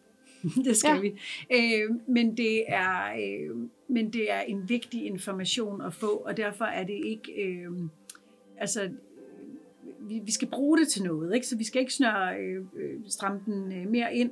det 0.66 0.78
skal 0.78 0.96
ja. 0.96 1.00
vi. 1.00 1.08
Øh, 1.54 1.90
men, 2.08 2.38
det 2.38 2.64
er, 2.68 3.14
øh, 3.14 3.58
men 3.88 4.14
det 4.14 4.32
er 4.32 4.40
en 4.40 4.70
vigtig 4.70 5.06
information 5.06 5.82
at 5.82 5.94
få, 5.94 6.08
og 6.08 6.38
derfor 6.38 6.66
er 6.66 6.84
det 6.84 7.02
ikke... 7.06 7.44
Øh, 7.44 7.72
altså, 8.58 8.90
vi, 10.00 10.20
vi 10.26 10.32
skal 10.32 10.48
bruge 10.48 10.78
det 10.78 10.88
til 10.88 11.04
noget, 11.04 11.36
ikke? 11.36 11.48
så 11.48 11.58
vi 11.58 11.64
skal 11.64 11.80
ikke 11.80 11.94
snøre 11.94 12.40
øh, 12.40 12.66
øh 12.76 13.00
stramme 13.08 13.42
den 13.46 13.72
øh, 13.72 13.88
mere 13.88 14.16
ind. 14.16 14.32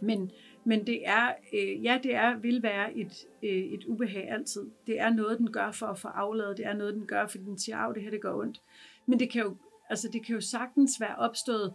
Men, 0.00 0.30
men 0.64 0.86
det 0.86 1.08
er, 1.08 1.32
øh, 1.54 1.84
ja, 1.84 1.98
det 2.02 2.14
er, 2.14 2.36
vil 2.38 2.62
være 2.62 2.96
et, 2.96 3.26
øh, 3.42 3.50
et 3.50 3.84
ubehag 3.84 4.30
altid. 4.30 4.62
Det 4.86 5.00
er 5.00 5.10
noget, 5.10 5.38
den 5.38 5.52
gør 5.52 5.70
for 5.70 5.86
at 5.86 5.98
få 5.98 6.08
afladet. 6.08 6.56
Det 6.56 6.66
er 6.66 6.74
noget, 6.74 6.94
den 6.94 7.06
gør, 7.06 7.26
fordi 7.26 7.44
den 7.44 7.58
siger, 7.58 7.78
at 7.78 7.94
det 7.94 8.02
her 8.02 8.10
det 8.10 8.20
gør 8.20 8.34
ondt. 8.34 8.62
Men 9.06 9.18
det 9.18 9.30
kan 9.30 9.42
jo, 9.42 9.56
altså, 9.90 10.08
det 10.12 10.26
kan 10.26 10.34
jo 10.34 10.40
sagtens 10.40 11.00
være 11.00 11.16
opstået, 11.16 11.72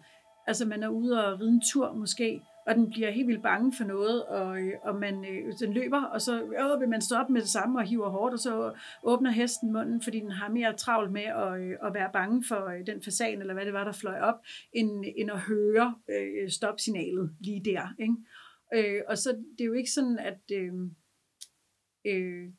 altså 0.47 0.65
man 0.65 0.83
er 0.83 0.87
ude 0.87 1.25
og 1.25 1.39
ride 1.39 1.49
en 1.49 1.61
tur 1.61 1.93
måske, 1.93 2.41
og 2.67 2.75
den 2.75 2.89
bliver 2.89 3.11
helt 3.11 3.27
vildt 3.27 3.43
bange 3.43 3.73
for 3.77 3.83
noget, 3.83 4.25
og, 4.25 4.61
øh, 4.61 4.73
og 4.83 4.95
man, 4.95 5.25
øh, 5.25 5.53
den 5.59 5.73
løber, 5.73 6.01
og 6.03 6.21
så 6.21 6.43
øh, 6.43 6.81
vil 6.81 6.89
man 6.89 7.01
stoppe 7.01 7.33
med 7.33 7.41
det 7.41 7.49
samme 7.49 7.79
og 7.79 7.85
hiver 7.85 8.09
hårdt, 8.09 8.33
og 8.33 8.39
så 8.39 8.73
åbner 9.03 9.31
hesten 9.31 9.73
munden, 9.73 10.01
fordi 10.01 10.19
den 10.19 10.31
har 10.31 10.49
mere 10.49 10.73
travlt 10.73 11.11
med 11.11 11.21
at, 11.21 11.61
øh, 11.61 11.75
at 11.83 11.93
være 11.93 12.09
bange 12.13 12.43
for 12.47 12.65
øh, 12.65 12.85
den 12.87 13.01
fasan, 13.01 13.41
eller 13.41 13.53
hvad 13.53 13.65
det 13.65 13.73
var, 13.73 13.83
der 13.83 13.91
fløj 13.91 14.19
op, 14.19 14.35
end, 14.73 15.05
end 15.17 15.31
at 15.31 15.39
høre 15.39 15.95
øh, 16.09 16.49
stopsignalet 16.49 17.35
lige 17.39 17.65
der. 17.65 17.95
Ikke? 17.99 18.15
Øh, 18.75 19.01
og 19.07 19.17
så 19.17 19.29
det 19.57 19.61
er 19.61 19.67
jo 19.67 19.73
ikke 19.73 19.91
sådan, 19.91 20.19
at... 20.19 20.39
Øh, 20.51 20.73
øh, 22.05 22.49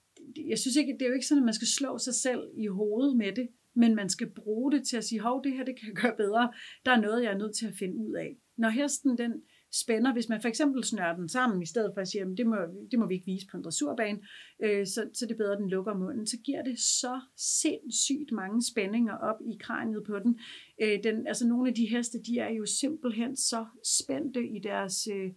jeg 0.49 0.59
synes 0.59 0.77
ikke, 0.77 0.93
det 0.93 1.03
er 1.03 1.07
jo 1.07 1.15
ikke 1.15 1.27
sådan, 1.27 1.43
at 1.43 1.45
man 1.45 1.55
skal 1.55 1.69
slå 1.69 1.99
sig 1.99 2.15
selv 2.15 2.41
i 2.57 2.67
hovedet 2.67 3.17
med 3.17 3.33
det, 3.33 3.49
men 3.79 3.95
man 3.95 4.09
skal 4.09 4.31
bruge 4.31 4.73
det 4.73 4.89
til 4.89 4.97
at 4.97 5.05
sige, 5.05 5.21
hov, 5.21 5.45
det 5.45 5.53
her 5.53 5.65
det 5.65 5.81
kan 5.81 5.89
jeg 5.89 5.97
gøre 6.03 6.17
bedre. 6.17 6.53
Der 6.85 6.93
er 6.93 7.01
noget, 7.01 7.23
jeg 7.23 7.33
er 7.33 7.39
nødt 7.39 7.57
til 7.57 7.67
at 7.67 7.75
finde 7.79 7.97
ud 7.97 8.15
af. 8.15 8.37
Når 8.57 8.69
hesten 8.69 9.19
den 9.19 9.33
spænder, 9.73 10.13
hvis 10.13 10.29
man 10.29 10.41
for 10.41 10.49
eksempel 10.49 10.85
snører 10.85 11.17
den 11.17 11.29
sammen, 11.29 11.63
i 11.63 11.67
stedet 11.67 11.91
for 11.95 12.01
at 12.01 12.09
sige, 12.09 12.37
det 12.37 12.47
må, 12.47 12.57
det 12.91 12.99
må 12.99 13.07
vi 13.07 13.15
ikke 13.15 13.27
vise 13.27 13.47
på 13.51 13.57
en 13.57 13.65
dressurbane, 13.65 14.19
øh, 14.65 14.87
så, 14.87 15.11
så 15.15 15.27
det 15.27 15.33
er 15.33 15.37
bedre, 15.37 15.53
at 15.53 15.59
den 15.59 15.71
lukker 15.71 15.95
munden, 15.95 16.27
så 16.27 16.37
giver 16.45 16.63
det 16.63 16.79
så 16.79 17.21
sindssygt 17.37 18.33
mange 18.33 18.63
spændinger 18.71 19.15
op 19.15 19.41
i 19.53 19.59
kraniet 19.61 20.05
på 20.07 20.19
den. 20.19 20.39
Øh, 20.83 21.03
den 21.05 21.27
altså 21.27 21.47
nogle 21.47 21.69
af 21.69 21.75
de 21.75 21.87
heste, 21.87 22.19
de 22.23 22.39
er 22.39 22.51
jo 22.51 22.67
simpelthen 22.67 23.37
så 23.37 23.67
spændte 23.85 24.49
i 24.49 24.59
deres... 24.59 25.09
Øh, 25.13 25.31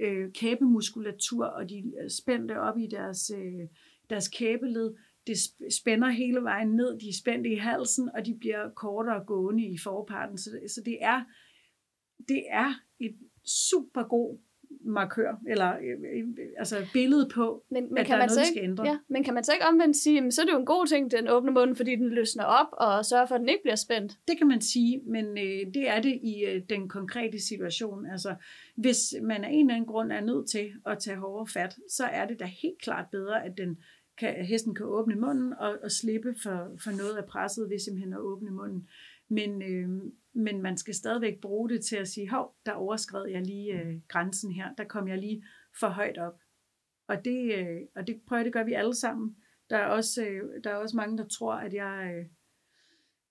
øh, 0.00 0.32
kæbemuskulatur, 0.32 1.44
og 1.44 1.68
de 1.68 1.78
er 1.78 2.08
spændte 2.08 2.60
op 2.60 2.78
i 2.78 2.86
deres, 2.86 3.30
øh, 3.36 3.68
deres 4.10 4.28
kæbeled. 4.28 4.94
Det 5.28 5.36
spænder 5.72 6.08
hele 6.08 6.42
vejen 6.42 6.68
ned, 6.68 6.98
de 7.00 7.08
er 7.08 7.18
spændte 7.20 7.50
i 7.50 7.56
halsen, 7.56 8.10
og 8.14 8.26
de 8.26 8.36
bliver 8.40 8.70
kortere 8.70 9.24
gående 9.24 9.66
i 9.66 9.78
forparten. 9.78 10.38
Så, 10.38 10.50
så 10.74 10.82
det 10.84 10.98
er 11.00 11.24
det 12.28 12.44
er 12.50 12.74
et 13.00 13.16
super 13.44 14.02
god 14.02 14.38
markør, 14.84 15.40
eller 15.48 15.76
øh, 15.76 16.18
øh, 16.18 16.28
altså 16.58 16.86
billede 16.92 17.28
på, 17.34 17.64
Men, 17.70 17.88
men 17.88 17.98
at 17.98 18.06
kan 18.06 18.12
der 18.12 18.16
er 18.16 18.26
man 18.26 18.28
noget, 18.28 18.30
så 18.30 18.40
vi 18.40 18.44
ikke, 18.44 18.58
skal 18.58 18.70
ændre. 18.70 18.86
ja, 18.86 18.98
men 19.08 19.24
kan 19.24 19.34
man 19.34 19.44
så 19.44 19.52
ikke 19.52 19.66
omvendt 19.66 19.96
sige, 19.96 20.14
jamen, 20.14 20.32
så 20.32 20.42
er 20.42 20.46
det 20.46 20.52
jo 20.52 20.58
en 20.58 20.66
god 20.66 20.86
ting, 20.86 21.10
den 21.10 21.28
åbner 21.28 21.52
munden, 21.52 21.76
fordi 21.76 21.96
den 21.96 22.08
løsner 22.08 22.44
op 22.44 22.66
og 22.72 23.04
sørger 23.04 23.26
for, 23.26 23.34
at 23.34 23.40
den 23.40 23.48
ikke 23.48 23.62
bliver 23.62 23.76
spændt. 23.76 24.18
Det 24.28 24.38
kan 24.38 24.46
man 24.46 24.60
sige, 24.60 25.02
men 25.06 25.38
øh, 25.38 25.74
det 25.74 25.88
er 25.88 26.00
det 26.00 26.18
i 26.22 26.44
øh, 26.44 26.62
den 26.68 26.88
konkrete 26.88 27.46
situation. 27.46 28.06
Altså, 28.06 28.34
hvis 28.76 29.14
man 29.22 29.44
af 29.44 29.50
en 29.50 29.60
eller 29.60 29.74
anden 29.74 29.88
grund 29.88 30.12
er 30.12 30.20
nødt 30.20 30.50
til 30.50 30.72
at 30.86 30.98
tage 30.98 31.16
hårdere 31.16 31.46
fat, 31.46 31.76
så 31.90 32.04
er 32.04 32.26
det 32.26 32.40
da 32.40 32.44
helt 32.44 32.82
klart 32.82 33.06
bedre, 33.12 33.44
at 33.44 33.52
den 33.58 33.78
kan, 34.18 34.44
hesten 34.44 34.74
kan 34.74 34.86
åbne 34.86 35.16
munden 35.16 35.52
og, 35.52 35.78
og 35.82 35.90
slippe 35.90 36.34
for, 36.42 36.76
for 36.84 36.90
noget 36.90 37.16
af 37.16 37.24
presset 37.24 37.70
ved 37.70 37.78
simpelthen 37.78 38.12
at 38.12 38.20
åbne 38.20 38.50
munden. 38.50 38.88
Men, 39.28 39.62
øh, 39.62 40.12
men 40.32 40.62
man 40.62 40.76
skal 40.76 40.94
stadigvæk 40.94 41.40
bruge 41.40 41.68
det 41.68 41.84
til 41.84 41.96
at 41.96 42.08
sige, 42.08 42.30
hov, 42.30 42.54
der 42.66 42.72
overskred 42.72 43.26
jeg 43.30 43.42
lige 43.42 43.72
øh, 43.72 44.00
grænsen 44.08 44.52
her, 44.52 44.74
der 44.74 44.84
kom 44.84 45.08
jeg 45.08 45.18
lige 45.18 45.44
for 45.80 45.88
højt 45.88 46.18
op. 46.18 46.40
Og 47.08 47.24
det, 47.24 47.58
øh, 47.58 47.80
og 47.96 48.06
det 48.06 48.20
prøver 48.26 48.42
det 48.42 48.52
gør 48.52 48.64
vi 48.64 48.72
alle 48.72 48.94
sammen. 48.94 49.36
Der 49.70 49.76
er 49.76 49.86
også, 49.86 50.24
øh, 50.24 50.64
der 50.64 50.70
er 50.70 50.74
også 50.74 50.96
mange, 50.96 51.18
der 51.18 51.28
tror, 51.28 51.54
at 51.54 51.74
jeg, 51.74 52.14
øh, 52.14 52.26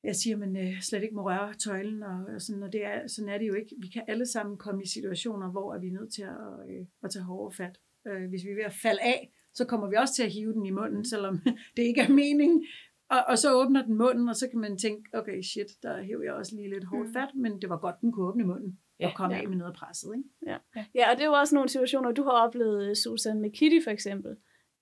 jeg 0.04 0.16
siger, 0.16 0.36
at 0.36 0.40
man 0.40 0.58
øh, 0.58 0.82
slet 0.82 1.04
ikke 1.04 1.16
må 1.16 1.26
røre 1.26 1.54
tøjlen, 1.54 2.04
og, 2.04 2.26
og 2.36 2.42
sådan, 2.42 2.64
og 2.64 2.74
det 2.74 2.86
er, 2.86 3.08
sådan 3.08 3.30
er 3.30 3.38
det 3.38 3.48
jo 3.48 3.54
ikke. 3.54 3.76
Vi 3.78 3.88
kan 3.88 4.04
alle 4.08 4.26
sammen 4.26 4.58
komme 4.58 4.84
i 4.84 4.88
situationer, 4.88 5.52
hvor 5.52 5.74
er 5.74 5.80
vi 5.80 5.88
er 5.88 5.92
nødt 5.92 6.14
til 6.14 6.22
at, 6.22 6.70
øh, 6.70 6.86
at 7.04 7.12
tage 7.12 7.24
hårdere 7.24 7.52
fat. 7.52 7.80
Øh, 8.08 8.30
hvis 8.30 8.46
vi 8.46 8.50
er 8.50 8.56
ved 8.56 8.64
at 8.64 8.74
falde 8.74 9.02
af, 9.02 9.34
så 9.58 9.66
kommer 9.66 9.88
vi 9.90 9.96
også 9.96 10.14
til 10.14 10.24
at 10.24 10.32
hive 10.32 10.54
den 10.54 10.66
i 10.66 10.72
munden, 10.80 11.06
selvom 11.06 11.40
det 11.78 11.84
ikke 11.84 12.02
er 12.02 12.10
meningen. 12.10 12.66
Og, 13.10 13.22
og 13.28 13.38
så 13.38 13.54
åbner 13.54 13.86
den 13.86 13.96
munden, 13.98 14.30
og 14.30 14.36
så 14.36 14.48
kan 14.52 14.60
man 14.60 14.78
tænke, 14.78 15.10
okay, 15.14 15.42
shit, 15.42 15.72
der 15.84 16.04
hæver 16.04 16.24
jeg 16.24 16.34
også 16.34 16.56
lige 16.56 16.70
lidt 16.70 16.84
hårdt 16.84 17.10
fat, 17.14 17.30
men 17.36 17.62
det 17.62 17.70
var 17.70 17.78
godt, 17.78 18.02
den 18.02 18.12
kunne 18.12 18.28
åbne 18.28 18.44
munden 18.44 18.80
og 19.04 19.12
komme 19.16 19.36
ja. 19.36 19.42
af 19.42 19.48
med 19.48 19.58
noget 19.58 19.76
presset. 19.76 20.12
Ikke? 20.18 20.30
Ja. 20.48 20.58
ja, 20.96 21.12
og 21.12 21.18
det 21.18 21.24
er 21.24 21.28
jo 21.28 21.34
også 21.34 21.56
nogle 21.56 21.70
situationer, 21.70 22.12
du 22.12 22.24
har 22.24 22.32
oplevet, 22.32 22.98
Susan, 22.98 23.42
med 23.42 23.52
Kitty 23.52 23.80
for 23.84 23.92
eksempel. 23.92 24.32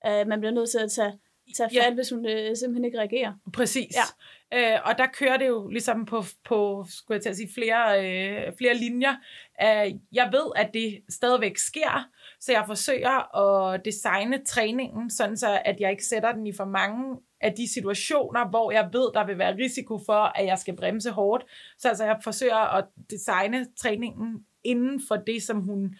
Uh, 0.07 0.27
man 0.27 0.39
bliver 0.39 0.53
nødt 0.53 0.69
til 0.69 0.79
at 0.79 0.91
tage, 0.91 1.13
tage 1.53 1.69
fat, 1.69 1.73
Ja. 1.75 1.93
hvis 1.93 2.09
hun 2.09 2.19
uh, 2.25 2.31
simpelthen 2.55 2.85
ikke 2.85 2.99
reagerer. 2.99 3.33
Præcis. 3.53 3.95
Ja. 3.95 4.73
Øh, 4.75 4.79
og 4.85 4.97
der 4.97 5.05
kører 5.13 5.37
det 5.37 5.47
jo 5.47 5.67
ligesom 5.67 6.05
på, 6.05 6.23
på 6.45 6.85
skulle 6.89 7.15
jeg 7.15 7.21
til 7.21 7.29
at 7.29 7.35
sige, 7.35 7.49
flere, 7.53 8.05
øh, 8.05 8.53
flere 8.57 8.73
linjer. 8.73 9.15
Øh, 9.63 9.93
jeg 10.11 10.29
ved, 10.31 10.51
at 10.55 10.69
det 10.73 11.01
stadigvæk 11.09 11.57
sker, 11.57 12.07
så 12.39 12.51
jeg 12.51 12.63
forsøger 12.67 13.35
at 13.37 13.85
designe 13.85 14.45
træningen, 14.45 15.09
sådan 15.09 15.37
så 15.37 15.61
at 15.65 15.75
jeg 15.79 15.91
ikke 15.91 16.05
sætter 16.05 16.31
den 16.31 16.47
i 16.47 16.53
for 16.53 16.65
mange 16.65 17.17
af 17.41 17.53
de 17.53 17.73
situationer, 17.73 18.49
hvor 18.49 18.71
jeg 18.71 18.89
ved, 18.93 19.07
der 19.13 19.25
vil 19.25 19.37
være 19.37 19.55
risiko 19.55 19.99
for, 20.05 20.37
at 20.39 20.45
jeg 20.45 20.57
skal 20.59 20.75
bremse 20.75 21.11
hårdt. 21.11 21.45
Så 21.77 21.87
altså, 21.89 22.05
jeg 22.05 22.17
forsøger 22.23 22.75
at 22.77 22.85
designe 23.09 23.67
træningen 23.77 24.45
inden 24.63 25.01
for 25.07 25.15
det, 25.15 25.43
som 25.43 25.61
hun 25.61 25.95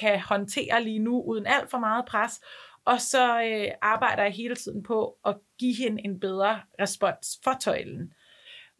kan 0.00 0.20
håndtere 0.20 0.82
lige 0.82 0.98
nu, 0.98 1.22
uden 1.22 1.46
alt 1.46 1.70
for 1.70 1.78
meget 1.78 2.04
pres. 2.06 2.40
Og 2.86 3.00
så 3.00 3.42
øh, 3.42 3.68
arbejder 3.82 4.22
jeg 4.22 4.32
hele 4.32 4.54
tiden 4.54 4.82
på 4.82 5.18
at 5.26 5.36
give 5.58 5.76
hende 5.76 6.04
en 6.04 6.20
bedre 6.20 6.60
respons 6.80 7.38
for 7.44 7.52
tøjlen. 7.60 8.12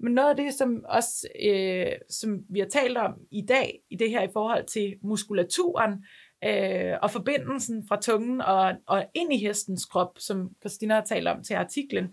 Men 0.01 0.15
noget 0.15 0.31
af 0.31 0.37
det, 0.37 0.55
som 0.55 0.85
også 0.89 1.29
øh, 1.45 1.93
som 2.11 2.45
vi 2.51 2.61
har 2.61 2.67
talt 2.67 2.99
om 2.99 3.15
i 3.31 3.43
dag, 3.49 3.81
i 3.91 3.97
det 3.97 4.11
her 4.11 4.23
i 4.23 4.33
forhold 4.33 4.67
til 4.67 4.99
muskulaturen 5.03 6.05
øh, 6.45 6.95
og 7.03 7.11
forbindelsen 7.11 7.89
fra 7.89 8.01
tungen 8.01 8.41
og, 8.41 8.75
og 8.87 9.07
ind 9.15 9.33
i 9.33 9.39
hestens 9.39 9.85
krop, 9.85 10.19
som 10.19 10.51
Christina 10.61 10.95
har 10.95 11.05
talt 11.05 11.29
om 11.29 11.43
til 11.43 11.55
artiklen, 11.55 12.05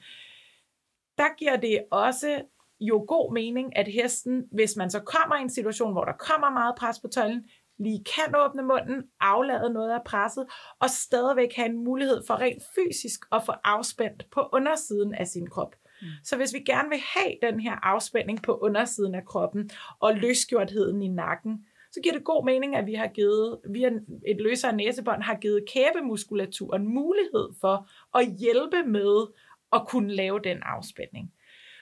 der 1.18 1.38
giver 1.38 1.56
det 1.56 1.86
også 1.92 2.42
jo 2.80 3.06
god 3.08 3.34
mening, 3.34 3.78
at 3.78 3.88
hesten, 3.88 4.44
hvis 4.52 4.76
man 4.76 4.90
så 4.90 5.00
kommer 5.00 5.36
i 5.36 5.42
en 5.42 5.50
situation, 5.50 5.92
hvor 5.92 6.06
der 6.06 6.14
kommer 6.14 6.50
meget 6.50 6.76
pres 6.76 7.00
på 7.00 7.08
tøjlen, 7.08 7.46
lige 7.80 8.03
kan 8.15 8.36
åbne 8.36 8.62
munden, 8.62 9.03
aflade 9.20 9.74
noget 9.74 9.92
af 9.92 10.03
presset, 10.05 10.46
og 10.79 10.90
stadigvæk 10.90 11.53
have 11.55 11.70
en 11.70 11.83
mulighed 11.83 12.22
for 12.27 12.40
rent 12.40 12.64
fysisk 12.75 13.20
at 13.31 13.44
få 13.46 13.51
afspændt 13.64 14.25
på 14.31 14.50
undersiden 14.53 15.14
af 15.14 15.27
sin 15.27 15.50
krop. 15.50 15.75
Mm. 16.01 16.07
Så 16.24 16.38
hvis 16.38 16.53
vi 16.53 16.59
gerne 16.59 16.90
vil 16.90 17.00
have 17.00 17.33
den 17.42 17.59
her 17.59 17.75
afspænding 17.83 18.42
på 18.42 18.57
undersiden 18.57 19.16
af 19.16 19.25
kroppen, 19.25 19.70
og 20.00 20.16
løsgjortheden 20.16 21.01
i 21.01 21.07
nakken, 21.07 21.66
så 21.92 22.00
giver 22.03 22.14
det 22.14 22.24
god 22.24 22.46
mening, 22.46 22.75
at 22.75 22.86
vi 22.86 22.94
har 22.94 23.07
givet, 23.07 23.59
via 23.70 23.90
et 24.27 24.42
løsere 24.42 24.75
næsebånd, 24.75 25.22
har 25.22 25.36
givet 25.36 25.66
kæbemuskulaturen 25.74 26.88
mulighed 26.88 27.50
for 27.62 27.90
at 28.18 28.36
hjælpe 28.40 28.83
med 28.90 29.27
at 29.74 29.88
kunne 29.88 30.14
lave 30.14 30.40
den 30.44 30.57
afspænding. 30.64 31.33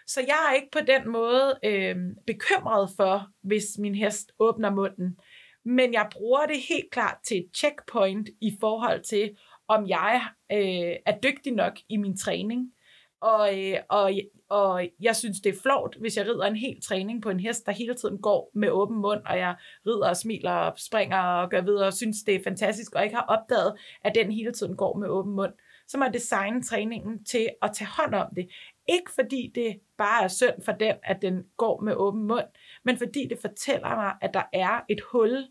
Så 0.08 0.22
jeg 0.22 0.38
er 0.50 0.56
ikke 0.56 0.72
på 0.72 0.80
den 0.88 1.12
måde 1.12 1.60
øh, 1.64 1.96
bekymret 2.28 2.90
for, 2.98 3.28
hvis 3.42 3.78
min 3.78 3.96
hest 3.96 4.32
åbner 4.40 4.70
munden. 4.70 5.20
Men 5.66 5.94
jeg 5.94 6.08
bruger 6.12 6.46
det 6.46 6.58
helt 6.70 6.92
klart 6.92 7.18
til 7.24 7.38
et 7.38 7.50
checkpoint 7.56 8.30
i 8.42 8.58
forhold 8.60 9.04
til, 9.04 9.38
om 9.68 9.88
jeg 9.88 10.22
øh, 10.52 10.96
er 11.06 11.20
dygtig 11.24 11.54
nok 11.54 11.74
i 11.90 11.98
min 11.98 12.18
træning. 12.18 12.74
Og, 13.22 13.60
øh, 13.60 13.78
og, 13.90 14.12
og 14.50 14.88
jeg 15.02 15.16
synes, 15.16 15.40
det 15.40 15.56
er 15.56 15.62
flot, 15.62 15.96
hvis 16.00 16.18
jeg 16.18 16.26
rider 16.26 16.46
en 16.46 16.56
hel 16.56 16.82
træning 16.82 17.22
på 17.22 17.30
en 17.30 17.40
hest, 17.40 17.66
der 17.66 17.72
hele 17.72 17.94
tiden 17.94 18.18
går 18.18 18.52
med 18.54 18.70
åben 18.70 18.98
mund, 18.98 19.22
og 19.26 19.38
jeg 19.38 19.56
rider 19.88 20.10
og 20.10 20.18
smiler 20.18 20.52
og 20.52 20.74
springer 20.80 21.18
og 21.18 21.50
gør 21.50 21.62
videre, 21.62 21.88
og 21.88 21.94
synes, 21.94 22.24
det 22.24 22.36
er 22.36 22.44
fantastisk, 22.44 22.96
og 22.96 23.04
ikke 23.04 23.16
har 23.16 23.26
opdaget, 23.26 23.74
at 24.04 24.16
den 24.16 24.32
hele 24.32 24.52
tiden 24.52 24.76
går 24.76 24.98
med 24.98 25.08
åben 25.08 25.34
mund. 25.34 25.54
Så 25.88 25.98
må 25.98 26.04
jeg 26.04 26.14
designe 26.14 26.64
træningen 26.64 27.26
til 27.26 27.50
at 27.62 27.72
tage 27.74 27.90
hånd 27.98 28.16
om 28.16 28.28
det. 28.36 28.50
Ikke 28.90 29.12
fordi 29.16 29.52
det 29.56 29.80
bare 29.98 30.24
er 30.24 30.28
synd 30.28 30.64
for 30.66 30.72
den, 30.72 30.96
at 31.04 31.22
den 31.22 31.44
går 31.58 31.82
med 31.82 31.94
åben 31.96 32.24
mund, 32.24 32.46
men 32.86 32.98
fordi 32.98 33.28
det 33.28 33.38
fortæller 33.42 33.96
mig, 33.96 34.14
at 34.22 34.34
der 34.34 34.44
er 34.54 34.82
et 34.90 35.02
hul 35.12 35.48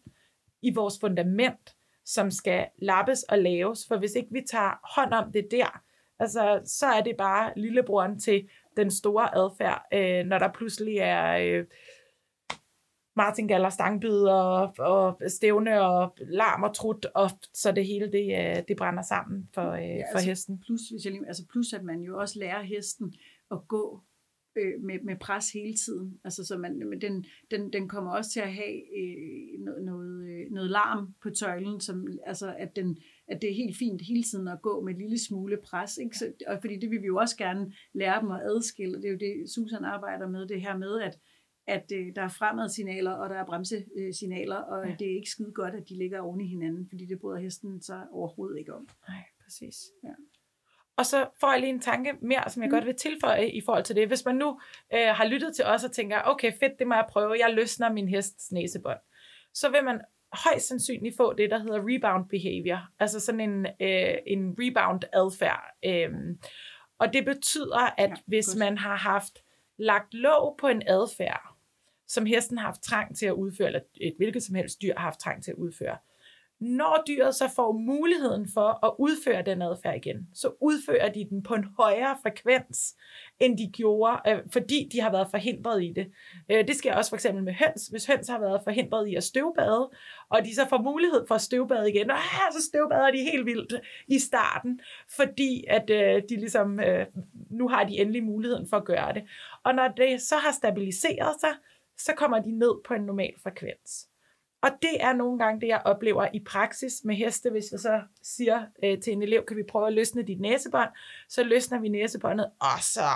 i 0.62 0.75
vores 0.75 0.95
fundament, 1.01 1.77
som 2.05 2.31
skal 2.31 2.66
lappes 2.83 3.23
og 3.23 3.38
laves. 3.38 3.87
For 3.88 3.99
hvis 3.99 4.14
ikke 4.14 4.33
vi 4.33 4.43
tager 4.51 4.95
hånd 4.95 5.12
om 5.12 5.33
det 5.33 5.49
der, 5.51 5.83
altså, 6.19 6.61
så 6.64 6.87
er 6.87 7.01
det 7.01 7.16
bare 7.16 7.53
lillebroren 7.57 8.21
til 8.21 8.49
den 8.77 8.90
store 8.90 9.37
adfærd, 9.37 9.87
øh, 9.93 10.27
når 10.27 10.38
der 10.38 10.53
pludselig 10.53 10.97
er 10.97 11.38
øh, 11.38 11.64
martingaller, 13.16 13.71
stangbid 13.71 14.23
og, 14.23 14.75
og 14.79 15.21
stævne 15.29 15.81
og 15.81 16.16
larm 16.19 16.62
og 16.62 16.75
trut, 16.75 17.07
og 17.14 17.31
så 17.55 17.73
det 17.73 17.87
hele 17.87 18.12
det, 18.12 18.27
øh, 18.38 18.62
det 18.69 18.77
brænder 18.77 19.03
sammen 19.03 19.49
for, 19.55 19.71
øh, 19.71 19.83
ja, 19.83 20.12
for 20.12 20.19
altså, 20.19 20.29
hesten. 20.29 20.61
Plus, 20.66 20.81
hvis 20.81 21.05
jeg 21.05 21.12
lige, 21.12 21.27
altså 21.27 21.47
plus, 21.53 21.73
at 21.73 21.83
man 21.83 22.01
jo 22.01 22.19
også 22.19 22.38
lærer 22.38 22.62
hesten 22.62 23.14
at 23.51 23.59
gå 23.69 24.01
øh, 24.56 24.82
med, 24.82 25.00
med 25.04 25.16
pres 25.16 25.52
hele 25.52 25.74
tiden. 25.74 26.20
Altså, 26.24 26.44
så 26.44 26.58
man, 26.58 26.88
men 26.88 27.00
den, 27.00 27.24
den, 27.50 27.72
den 27.72 27.88
kommer 27.88 28.10
også 28.10 28.30
til 28.30 28.40
at 28.40 28.52
have 28.52 28.76
øh, 28.98 29.60
noget, 29.64 29.84
noget, 29.84 30.28
øh, 30.28 30.50
noget 30.50 30.70
larm 30.70 31.14
på 31.22 31.30
tøjlen, 31.30 31.80
som, 31.80 32.06
altså, 32.26 32.54
at, 32.58 32.76
den, 32.76 32.98
at 33.28 33.42
det 33.42 33.50
er 33.50 33.54
helt 33.54 33.76
fint 33.76 34.02
hele 34.02 34.22
tiden 34.22 34.48
at 34.48 34.62
gå 34.62 34.80
med 34.80 34.94
en 34.94 35.00
lille 35.00 35.18
smule 35.18 35.58
pres. 35.64 35.98
Ikke? 35.98 36.16
Så, 36.16 36.32
og 36.46 36.58
fordi 36.60 36.78
det 36.78 36.90
vil 36.90 37.02
vi 37.02 37.06
jo 37.06 37.16
også 37.16 37.36
gerne 37.36 37.72
lære 37.94 38.20
dem 38.20 38.30
at 38.30 38.42
adskille. 38.44 38.96
Det 38.96 39.04
er 39.04 39.12
jo 39.12 39.18
det, 39.18 39.50
Susan 39.50 39.84
arbejder 39.84 40.28
med, 40.28 40.48
det 40.48 40.60
her 40.60 40.76
med, 40.76 41.00
at 41.00 41.18
at 41.66 41.92
øh, 41.94 42.06
der 42.16 42.22
er 42.22 42.28
fremadsignaler, 42.28 43.10
og 43.10 43.30
der 43.30 43.36
er 43.36 43.44
bremsesignaler, 43.44 44.56
og 44.56 44.88
ja. 44.88 44.96
det 44.98 45.10
er 45.10 45.16
ikke 45.16 45.30
skide 45.30 45.52
godt, 45.52 45.74
at 45.74 45.88
de 45.88 45.98
ligger 45.98 46.20
oven 46.20 46.40
i 46.40 46.46
hinanden, 46.46 46.88
fordi 46.88 47.06
det 47.06 47.20
bryder 47.20 47.40
hesten 47.40 47.82
sig 47.82 48.06
overhovedet 48.10 48.58
ikke 48.58 48.74
om. 48.74 48.88
Nej, 49.08 49.24
præcis. 49.44 49.76
Ja. 50.04 50.14
Og 51.00 51.06
så 51.06 51.26
får 51.40 51.52
jeg 51.52 51.60
lige 51.60 51.70
en 51.70 51.80
tanke 51.80 52.12
mere, 52.22 52.50
som 52.50 52.62
jeg 52.62 52.68
mm. 52.68 52.74
godt 52.74 52.86
vil 52.86 52.96
tilføje 52.96 53.48
i 53.48 53.60
forhold 53.60 53.84
til 53.84 53.96
det. 53.96 54.08
Hvis 54.08 54.24
man 54.24 54.36
nu 54.36 54.60
øh, 54.94 55.08
har 55.08 55.24
lyttet 55.24 55.56
til 55.56 55.64
os 55.64 55.84
og 55.84 55.92
tænker, 55.92 56.22
okay 56.24 56.52
fedt, 56.60 56.78
det 56.78 56.86
må 56.86 56.94
jeg 56.94 57.06
prøve, 57.10 57.36
jeg 57.38 57.54
løsner 57.54 57.92
min 57.92 58.08
hests 58.08 58.52
næsebånd, 58.52 58.98
så 59.54 59.70
vil 59.70 59.84
man 59.84 60.00
højst 60.32 60.68
sandsynligt 60.68 61.16
få 61.16 61.32
det, 61.32 61.50
der 61.50 61.58
hedder 61.58 61.80
rebound 61.82 62.28
behavior, 62.28 62.88
altså 62.98 63.20
sådan 63.20 63.40
en, 63.40 63.66
øh, 63.66 64.14
en 64.26 64.56
rebound 64.58 65.02
adfærd. 65.12 65.64
Øh, 65.84 66.10
og 66.98 67.12
det 67.12 67.24
betyder, 67.24 67.94
at 67.98 68.10
ja, 68.10 68.16
hvis 68.26 68.46
godt. 68.46 68.58
man 68.58 68.78
har 68.78 68.96
haft 68.96 69.38
lagt 69.78 70.14
låg 70.14 70.56
på 70.60 70.68
en 70.68 70.82
adfærd, 70.86 71.56
som 72.06 72.26
hesten 72.26 72.58
har 72.58 72.66
haft 72.66 72.82
trang 72.82 73.16
til 73.16 73.26
at 73.26 73.32
udføre, 73.32 73.66
eller 73.66 73.80
et 74.00 74.14
hvilket 74.16 74.42
som 74.42 74.54
helst 74.54 74.82
dyr 74.82 74.94
har 74.96 75.04
haft 75.04 75.20
trang 75.20 75.44
til 75.44 75.50
at 75.50 75.56
udføre. 75.56 75.96
Når 76.61 77.03
dyret 77.09 77.35
så 77.35 77.49
får 77.57 77.73
muligheden 77.73 78.49
for 78.55 78.87
at 78.87 78.92
udføre 78.99 79.42
den 79.42 79.62
adfærd 79.62 79.96
igen, 79.96 80.29
så 80.35 80.53
udfører 80.61 81.12
de 81.12 81.27
den 81.31 81.42
på 81.42 81.55
en 81.55 81.64
højere 81.79 82.16
frekvens, 82.23 82.96
end 83.38 83.59
de 83.59 83.70
gjorde, 83.73 84.20
øh, 84.29 84.38
fordi 84.53 84.88
de 84.92 85.01
har 85.01 85.11
været 85.11 85.29
forhindret 85.31 85.83
i 85.85 85.92
det. 85.96 86.11
Øh, 86.51 86.68
det 86.68 86.77
sker 86.77 86.94
også 86.94 87.11
for 87.11 87.16
eksempel 87.16 87.44
med 87.44 87.53
høns. 87.53 87.87
Hvis 87.87 88.07
høns 88.07 88.29
har 88.29 88.38
været 88.40 88.61
forhindret 88.64 89.09
i 89.09 89.14
at 89.14 89.25
støvbade, 89.25 89.90
og 90.29 90.44
de 90.44 90.55
så 90.55 90.66
får 90.68 90.83
mulighed 90.83 91.27
for 91.29 91.35
at 91.35 91.40
støvbade 91.40 91.90
igen, 91.90 92.11
og 92.11 92.16
ah, 92.16 92.53
så 92.53 92.62
støvbader 92.68 93.11
de 93.11 93.31
helt 93.33 93.46
vildt 93.46 93.75
i 94.09 94.18
starten, 94.18 94.81
fordi 95.16 95.64
at 95.68 95.90
øh, 95.90 96.23
de 96.29 96.37
ligesom, 96.37 96.81
øh, 96.81 97.07
nu 97.51 97.68
har 97.68 97.85
de 97.85 97.99
endelig 97.99 98.25
muligheden 98.25 98.68
for 98.68 98.77
at 98.77 98.85
gøre 98.85 99.14
det. 99.14 99.23
Og 99.64 99.75
når 99.75 99.88
det 99.88 100.23
så 100.23 100.37
har 100.37 100.53
stabiliseret 100.53 101.40
sig, 101.40 101.53
så 101.99 102.12
kommer 102.16 102.38
de 102.38 102.59
ned 102.59 102.75
på 102.85 102.94
en 102.94 103.03
normal 103.03 103.35
frekvens. 103.42 104.11
Og 104.62 104.70
det 104.83 105.03
er 105.05 105.12
nogle 105.12 105.38
gange 105.38 105.61
det, 105.61 105.66
jeg 105.66 105.83
oplever 105.85 106.27
i 106.35 106.40
praksis 106.40 106.92
med 107.05 107.14
heste, 107.14 107.51
hvis 107.51 107.73
jeg 107.73 107.81
så 107.81 108.03
siger 108.23 108.66
øh, 108.85 109.01
til 109.01 109.12
en 109.12 109.23
elev, 109.23 109.44
kan 109.46 109.57
vi 109.57 109.62
prøve 109.62 109.87
at 109.87 109.92
løsne 109.92 110.23
dit 110.23 110.40
næsebånd, 110.40 110.88
så 111.29 111.44
løsner 111.44 111.81
vi 111.81 111.88
næsebåndet, 111.88 112.51
og 112.61 112.83
så 112.83 113.09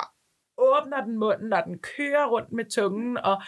åbner 0.59 1.05
den 1.05 1.19
munden, 1.19 1.53
og 1.53 1.63
den 1.65 1.79
kører 1.79 2.27
rundt 2.27 2.53
med 2.53 2.65
tungen, 2.65 3.17
og 3.17 3.43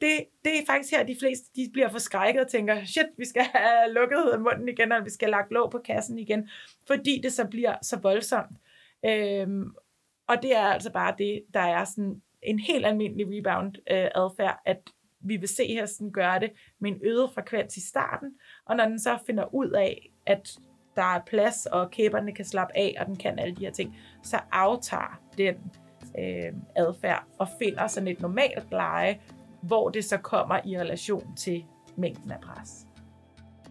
det, 0.00 0.26
det 0.44 0.52
er 0.58 0.66
faktisk 0.66 0.94
her, 0.94 1.02
de 1.02 1.16
fleste 1.20 1.46
de 1.56 1.70
bliver 1.72 1.88
forskrækket 1.88 2.42
og 2.42 2.50
tænker, 2.50 2.84
shit, 2.84 3.06
vi 3.18 3.24
skal 3.24 3.42
have 3.42 3.92
lukket 3.92 4.40
munden 4.40 4.68
igen, 4.68 4.92
og 4.92 5.04
vi 5.04 5.10
skal 5.10 5.26
have 5.26 5.30
lagt 5.30 5.52
låg 5.52 5.70
på 5.70 5.78
kassen 5.78 6.18
igen, 6.18 6.48
fordi 6.86 7.20
det 7.22 7.32
så 7.32 7.46
bliver 7.46 7.76
så 7.82 7.98
voldsomt. 7.98 8.56
Øhm, 9.04 9.74
og 10.28 10.42
det 10.42 10.56
er 10.56 10.62
altså 10.66 10.92
bare 10.92 11.14
det, 11.18 11.42
der 11.54 11.60
er 11.60 11.84
sådan 11.84 12.22
en 12.42 12.58
helt 12.58 12.86
almindelig 12.86 13.26
rebound-adfærd, 13.28 14.60
øh, 14.66 14.72
at 14.72 14.90
vi 15.24 15.36
vil 15.36 15.48
se 15.48 15.66
hesten 15.66 16.12
gøre 16.12 16.40
det 16.40 16.52
med 16.80 16.90
en 16.90 17.00
øget 17.04 17.30
frekvens 17.34 17.76
i 17.76 17.88
starten, 17.88 18.34
og 18.66 18.76
når 18.76 18.84
den 18.84 18.98
så 18.98 19.18
finder 19.26 19.54
ud 19.54 19.70
af, 19.70 20.10
at 20.26 20.58
der 20.96 21.02
er 21.02 21.20
plads, 21.26 21.66
og 21.66 21.90
kæberne 21.90 22.32
kan 22.32 22.44
slappe 22.44 22.76
af, 22.76 22.96
og 23.00 23.06
den 23.06 23.16
kan 23.16 23.38
alle 23.38 23.54
de 23.54 23.64
her 23.64 23.72
ting, 23.72 23.96
så 24.22 24.40
aftager 24.52 25.20
den 25.38 25.54
øh, 26.18 26.52
adfærd 26.76 27.24
og 27.38 27.48
finder 27.58 27.86
sådan 27.86 28.08
et 28.08 28.20
normalt 28.20 28.70
leje, 28.70 29.20
hvor 29.62 29.90
det 29.90 30.04
så 30.04 30.18
kommer 30.18 30.60
i 30.64 30.78
relation 30.78 31.36
til 31.36 31.64
mængden 31.96 32.30
af 32.30 32.40
pres. 32.40 32.86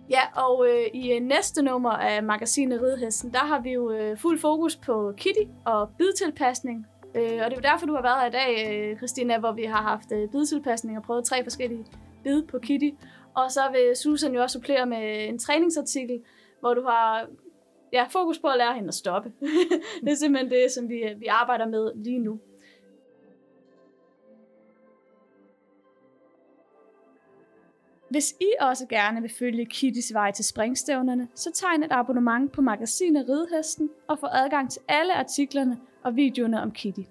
Ja, 0.10 0.22
og 0.36 0.68
øh, 0.68 0.86
i 0.94 1.12
øh, 1.14 1.22
næste 1.22 1.62
nummer 1.62 1.92
af 1.92 2.24
magasinet 2.24 2.82
Ridhesten, 2.82 3.34
der 3.34 3.40
har 3.40 3.62
vi 3.62 3.72
jo 3.72 3.92
øh, 3.92 4.18
fuld 4.18 4.40
fokus 4.40 4.76
på 4.76 5.14
Kitty 5.18 5.52
og 5.66 5.90
bidtilpasning. 5.98 6.86
Øh, 7.16 7.40
og 7.44 7.52
det 7.52 7.58
er 7.58 7.62
jo 7.64 7.72
derfor, 7.72 7.86
du 7.86 7.96
har 7.96 8.02
været 8.02 8.20
her 8.20 8.28
i 8.28 8.32
dag, 8.32 8.52
øh, 8.92 8.98
Christina, 8.98 9.40
hvor 9.40 9.52
vi 9.52 9.64
har 9.64 9.82
haft 9.82 10.12
øh, 10.12 10.30
bidtilpasning 10.30 10.98
og 10.98 11.04
prøvet 11.04 11.26
tre 11.26 11.44
forskellige 11.44 11.86
bid 12.24 12.44
på 12.44 12.60
Kitty. 12.60 12.90
Og 13.36 13.52
så 13.52 13.62
vil 13.72 13.96
Susan 13.96 14.34
jo 14.34 14.42
også 14.42 14.54
supplere 14.54 14.86
med 14.86 15.30
en 15.30 15.40
træningsartikel, 15.40 16.22
hvor 16.60 16.74
du 16.74 16.82
har 16.82 17.28
ja, 17.94 18.06
fokus 18.10 18.40
på 18.40 18.48
at 18.48 18.58
lære 18.58 18.74
hende 18.74 18.88
at 18.88 18.94
stoppe. 18.94 19.32
det 20.04 20.12
er 20.12 20.16
simpelthen 20.16 20.52
det, 20.52 20.72
som 20.72 20.90
vi, 20.90 21.04
vi 21.18 21.26
arbejder 21.26 21.68
med 21.68 21.92
lige 21.96 22.20
nu. 22.20 22.40
Hvis 28.10 28.36
I 28.40 28.48
også 28.60 28.86
gerne 28.88 29.22
vil 29.22 29.32
følge 29.40 29.66
Kittys 29.66 30.14
vej 30.14 30.32
til 30.32 30.46
springstævnerne, 30.46 31.28
så 31.36 31.52
tegn 31.52 31.84
et 31.84 31.92
abonnement 31.92 32.52
på 32.52 32.62
magasinet 32.62 33.30
Ridehesten 33.30 33.90
og 34.08 34.20
få 34.20 34.26
adgang 34.32 34.72
til 34.72 34.82
alle 34.88 35.14
artiklerne 35.14 35.78
og 36.04 36.16
videoerne 36.16 36.62
om 36.62 36.72
Kitty. 36.72 37.02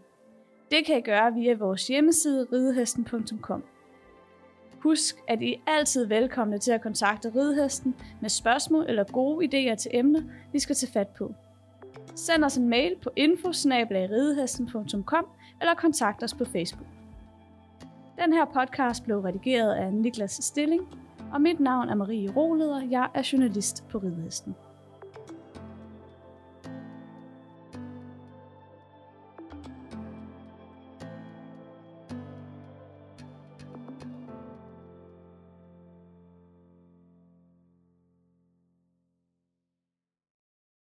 Det 0.71 0.87
kan 0.87 0.99
I 0.99 1.01
gøre 1.01 1.35
via 1.35 1.55
vores 1.55 1.89
hjemmeside 1.89 2.47
ridehesten.com. 2.53 3.65
Husk, 4.83 5.17
at 5.29 5.43
I 5.43 5.53
er 5.53 5.73
altid 5.73 6.07
velkomne 6.07 6.59
til 6.59 6.73
at 6.73 6.83
kontakte 6.83 7.33
Ridehesten 7.35 7.95
med 8.21 8.31
spørgsmål 8.31 8.85
eller 8.89 9.05
gode 9.05 9.47
idéer 9.47 9.75
til 9.75 9.91
emner, 9.95 10.23
vi 10.53 10.59
skal 10.59 10.77
tage 10.77 10.93
fat 10.93 11.09
på. 11.09 11.35
Send 12.15 12.45
os 12.45 12.57
en 12.57 12.69
mail 12.69 12.97
på 13.03 13.11
info 13.17 13.49
eller 15.61 15.75
kontakt 15.77 16.23
os 16.23 16.35
på 16.35 16.45
Facebook. 16.45 16.87
Den 18.19 18.33
her 18.33 18.45
podcast 18.45 19.05
blev 19.05 19.21
redigeret 19.21 19.75
af 19.75 19.93
Niklas 19.93 20.33
Stilling, 20.33 20.83
og 21.33 21.41
mit 21.41 21.61
navn 21.61 21.89
er 21.89 21.95
Marie 21.95 22.33
Roleder. 22.37 22.83
Jeg 22.91 23.09
er 23.15 23.29
journalist 23.33 23.89
på 23.89 23.99
Ridehesten. 23.99 24.55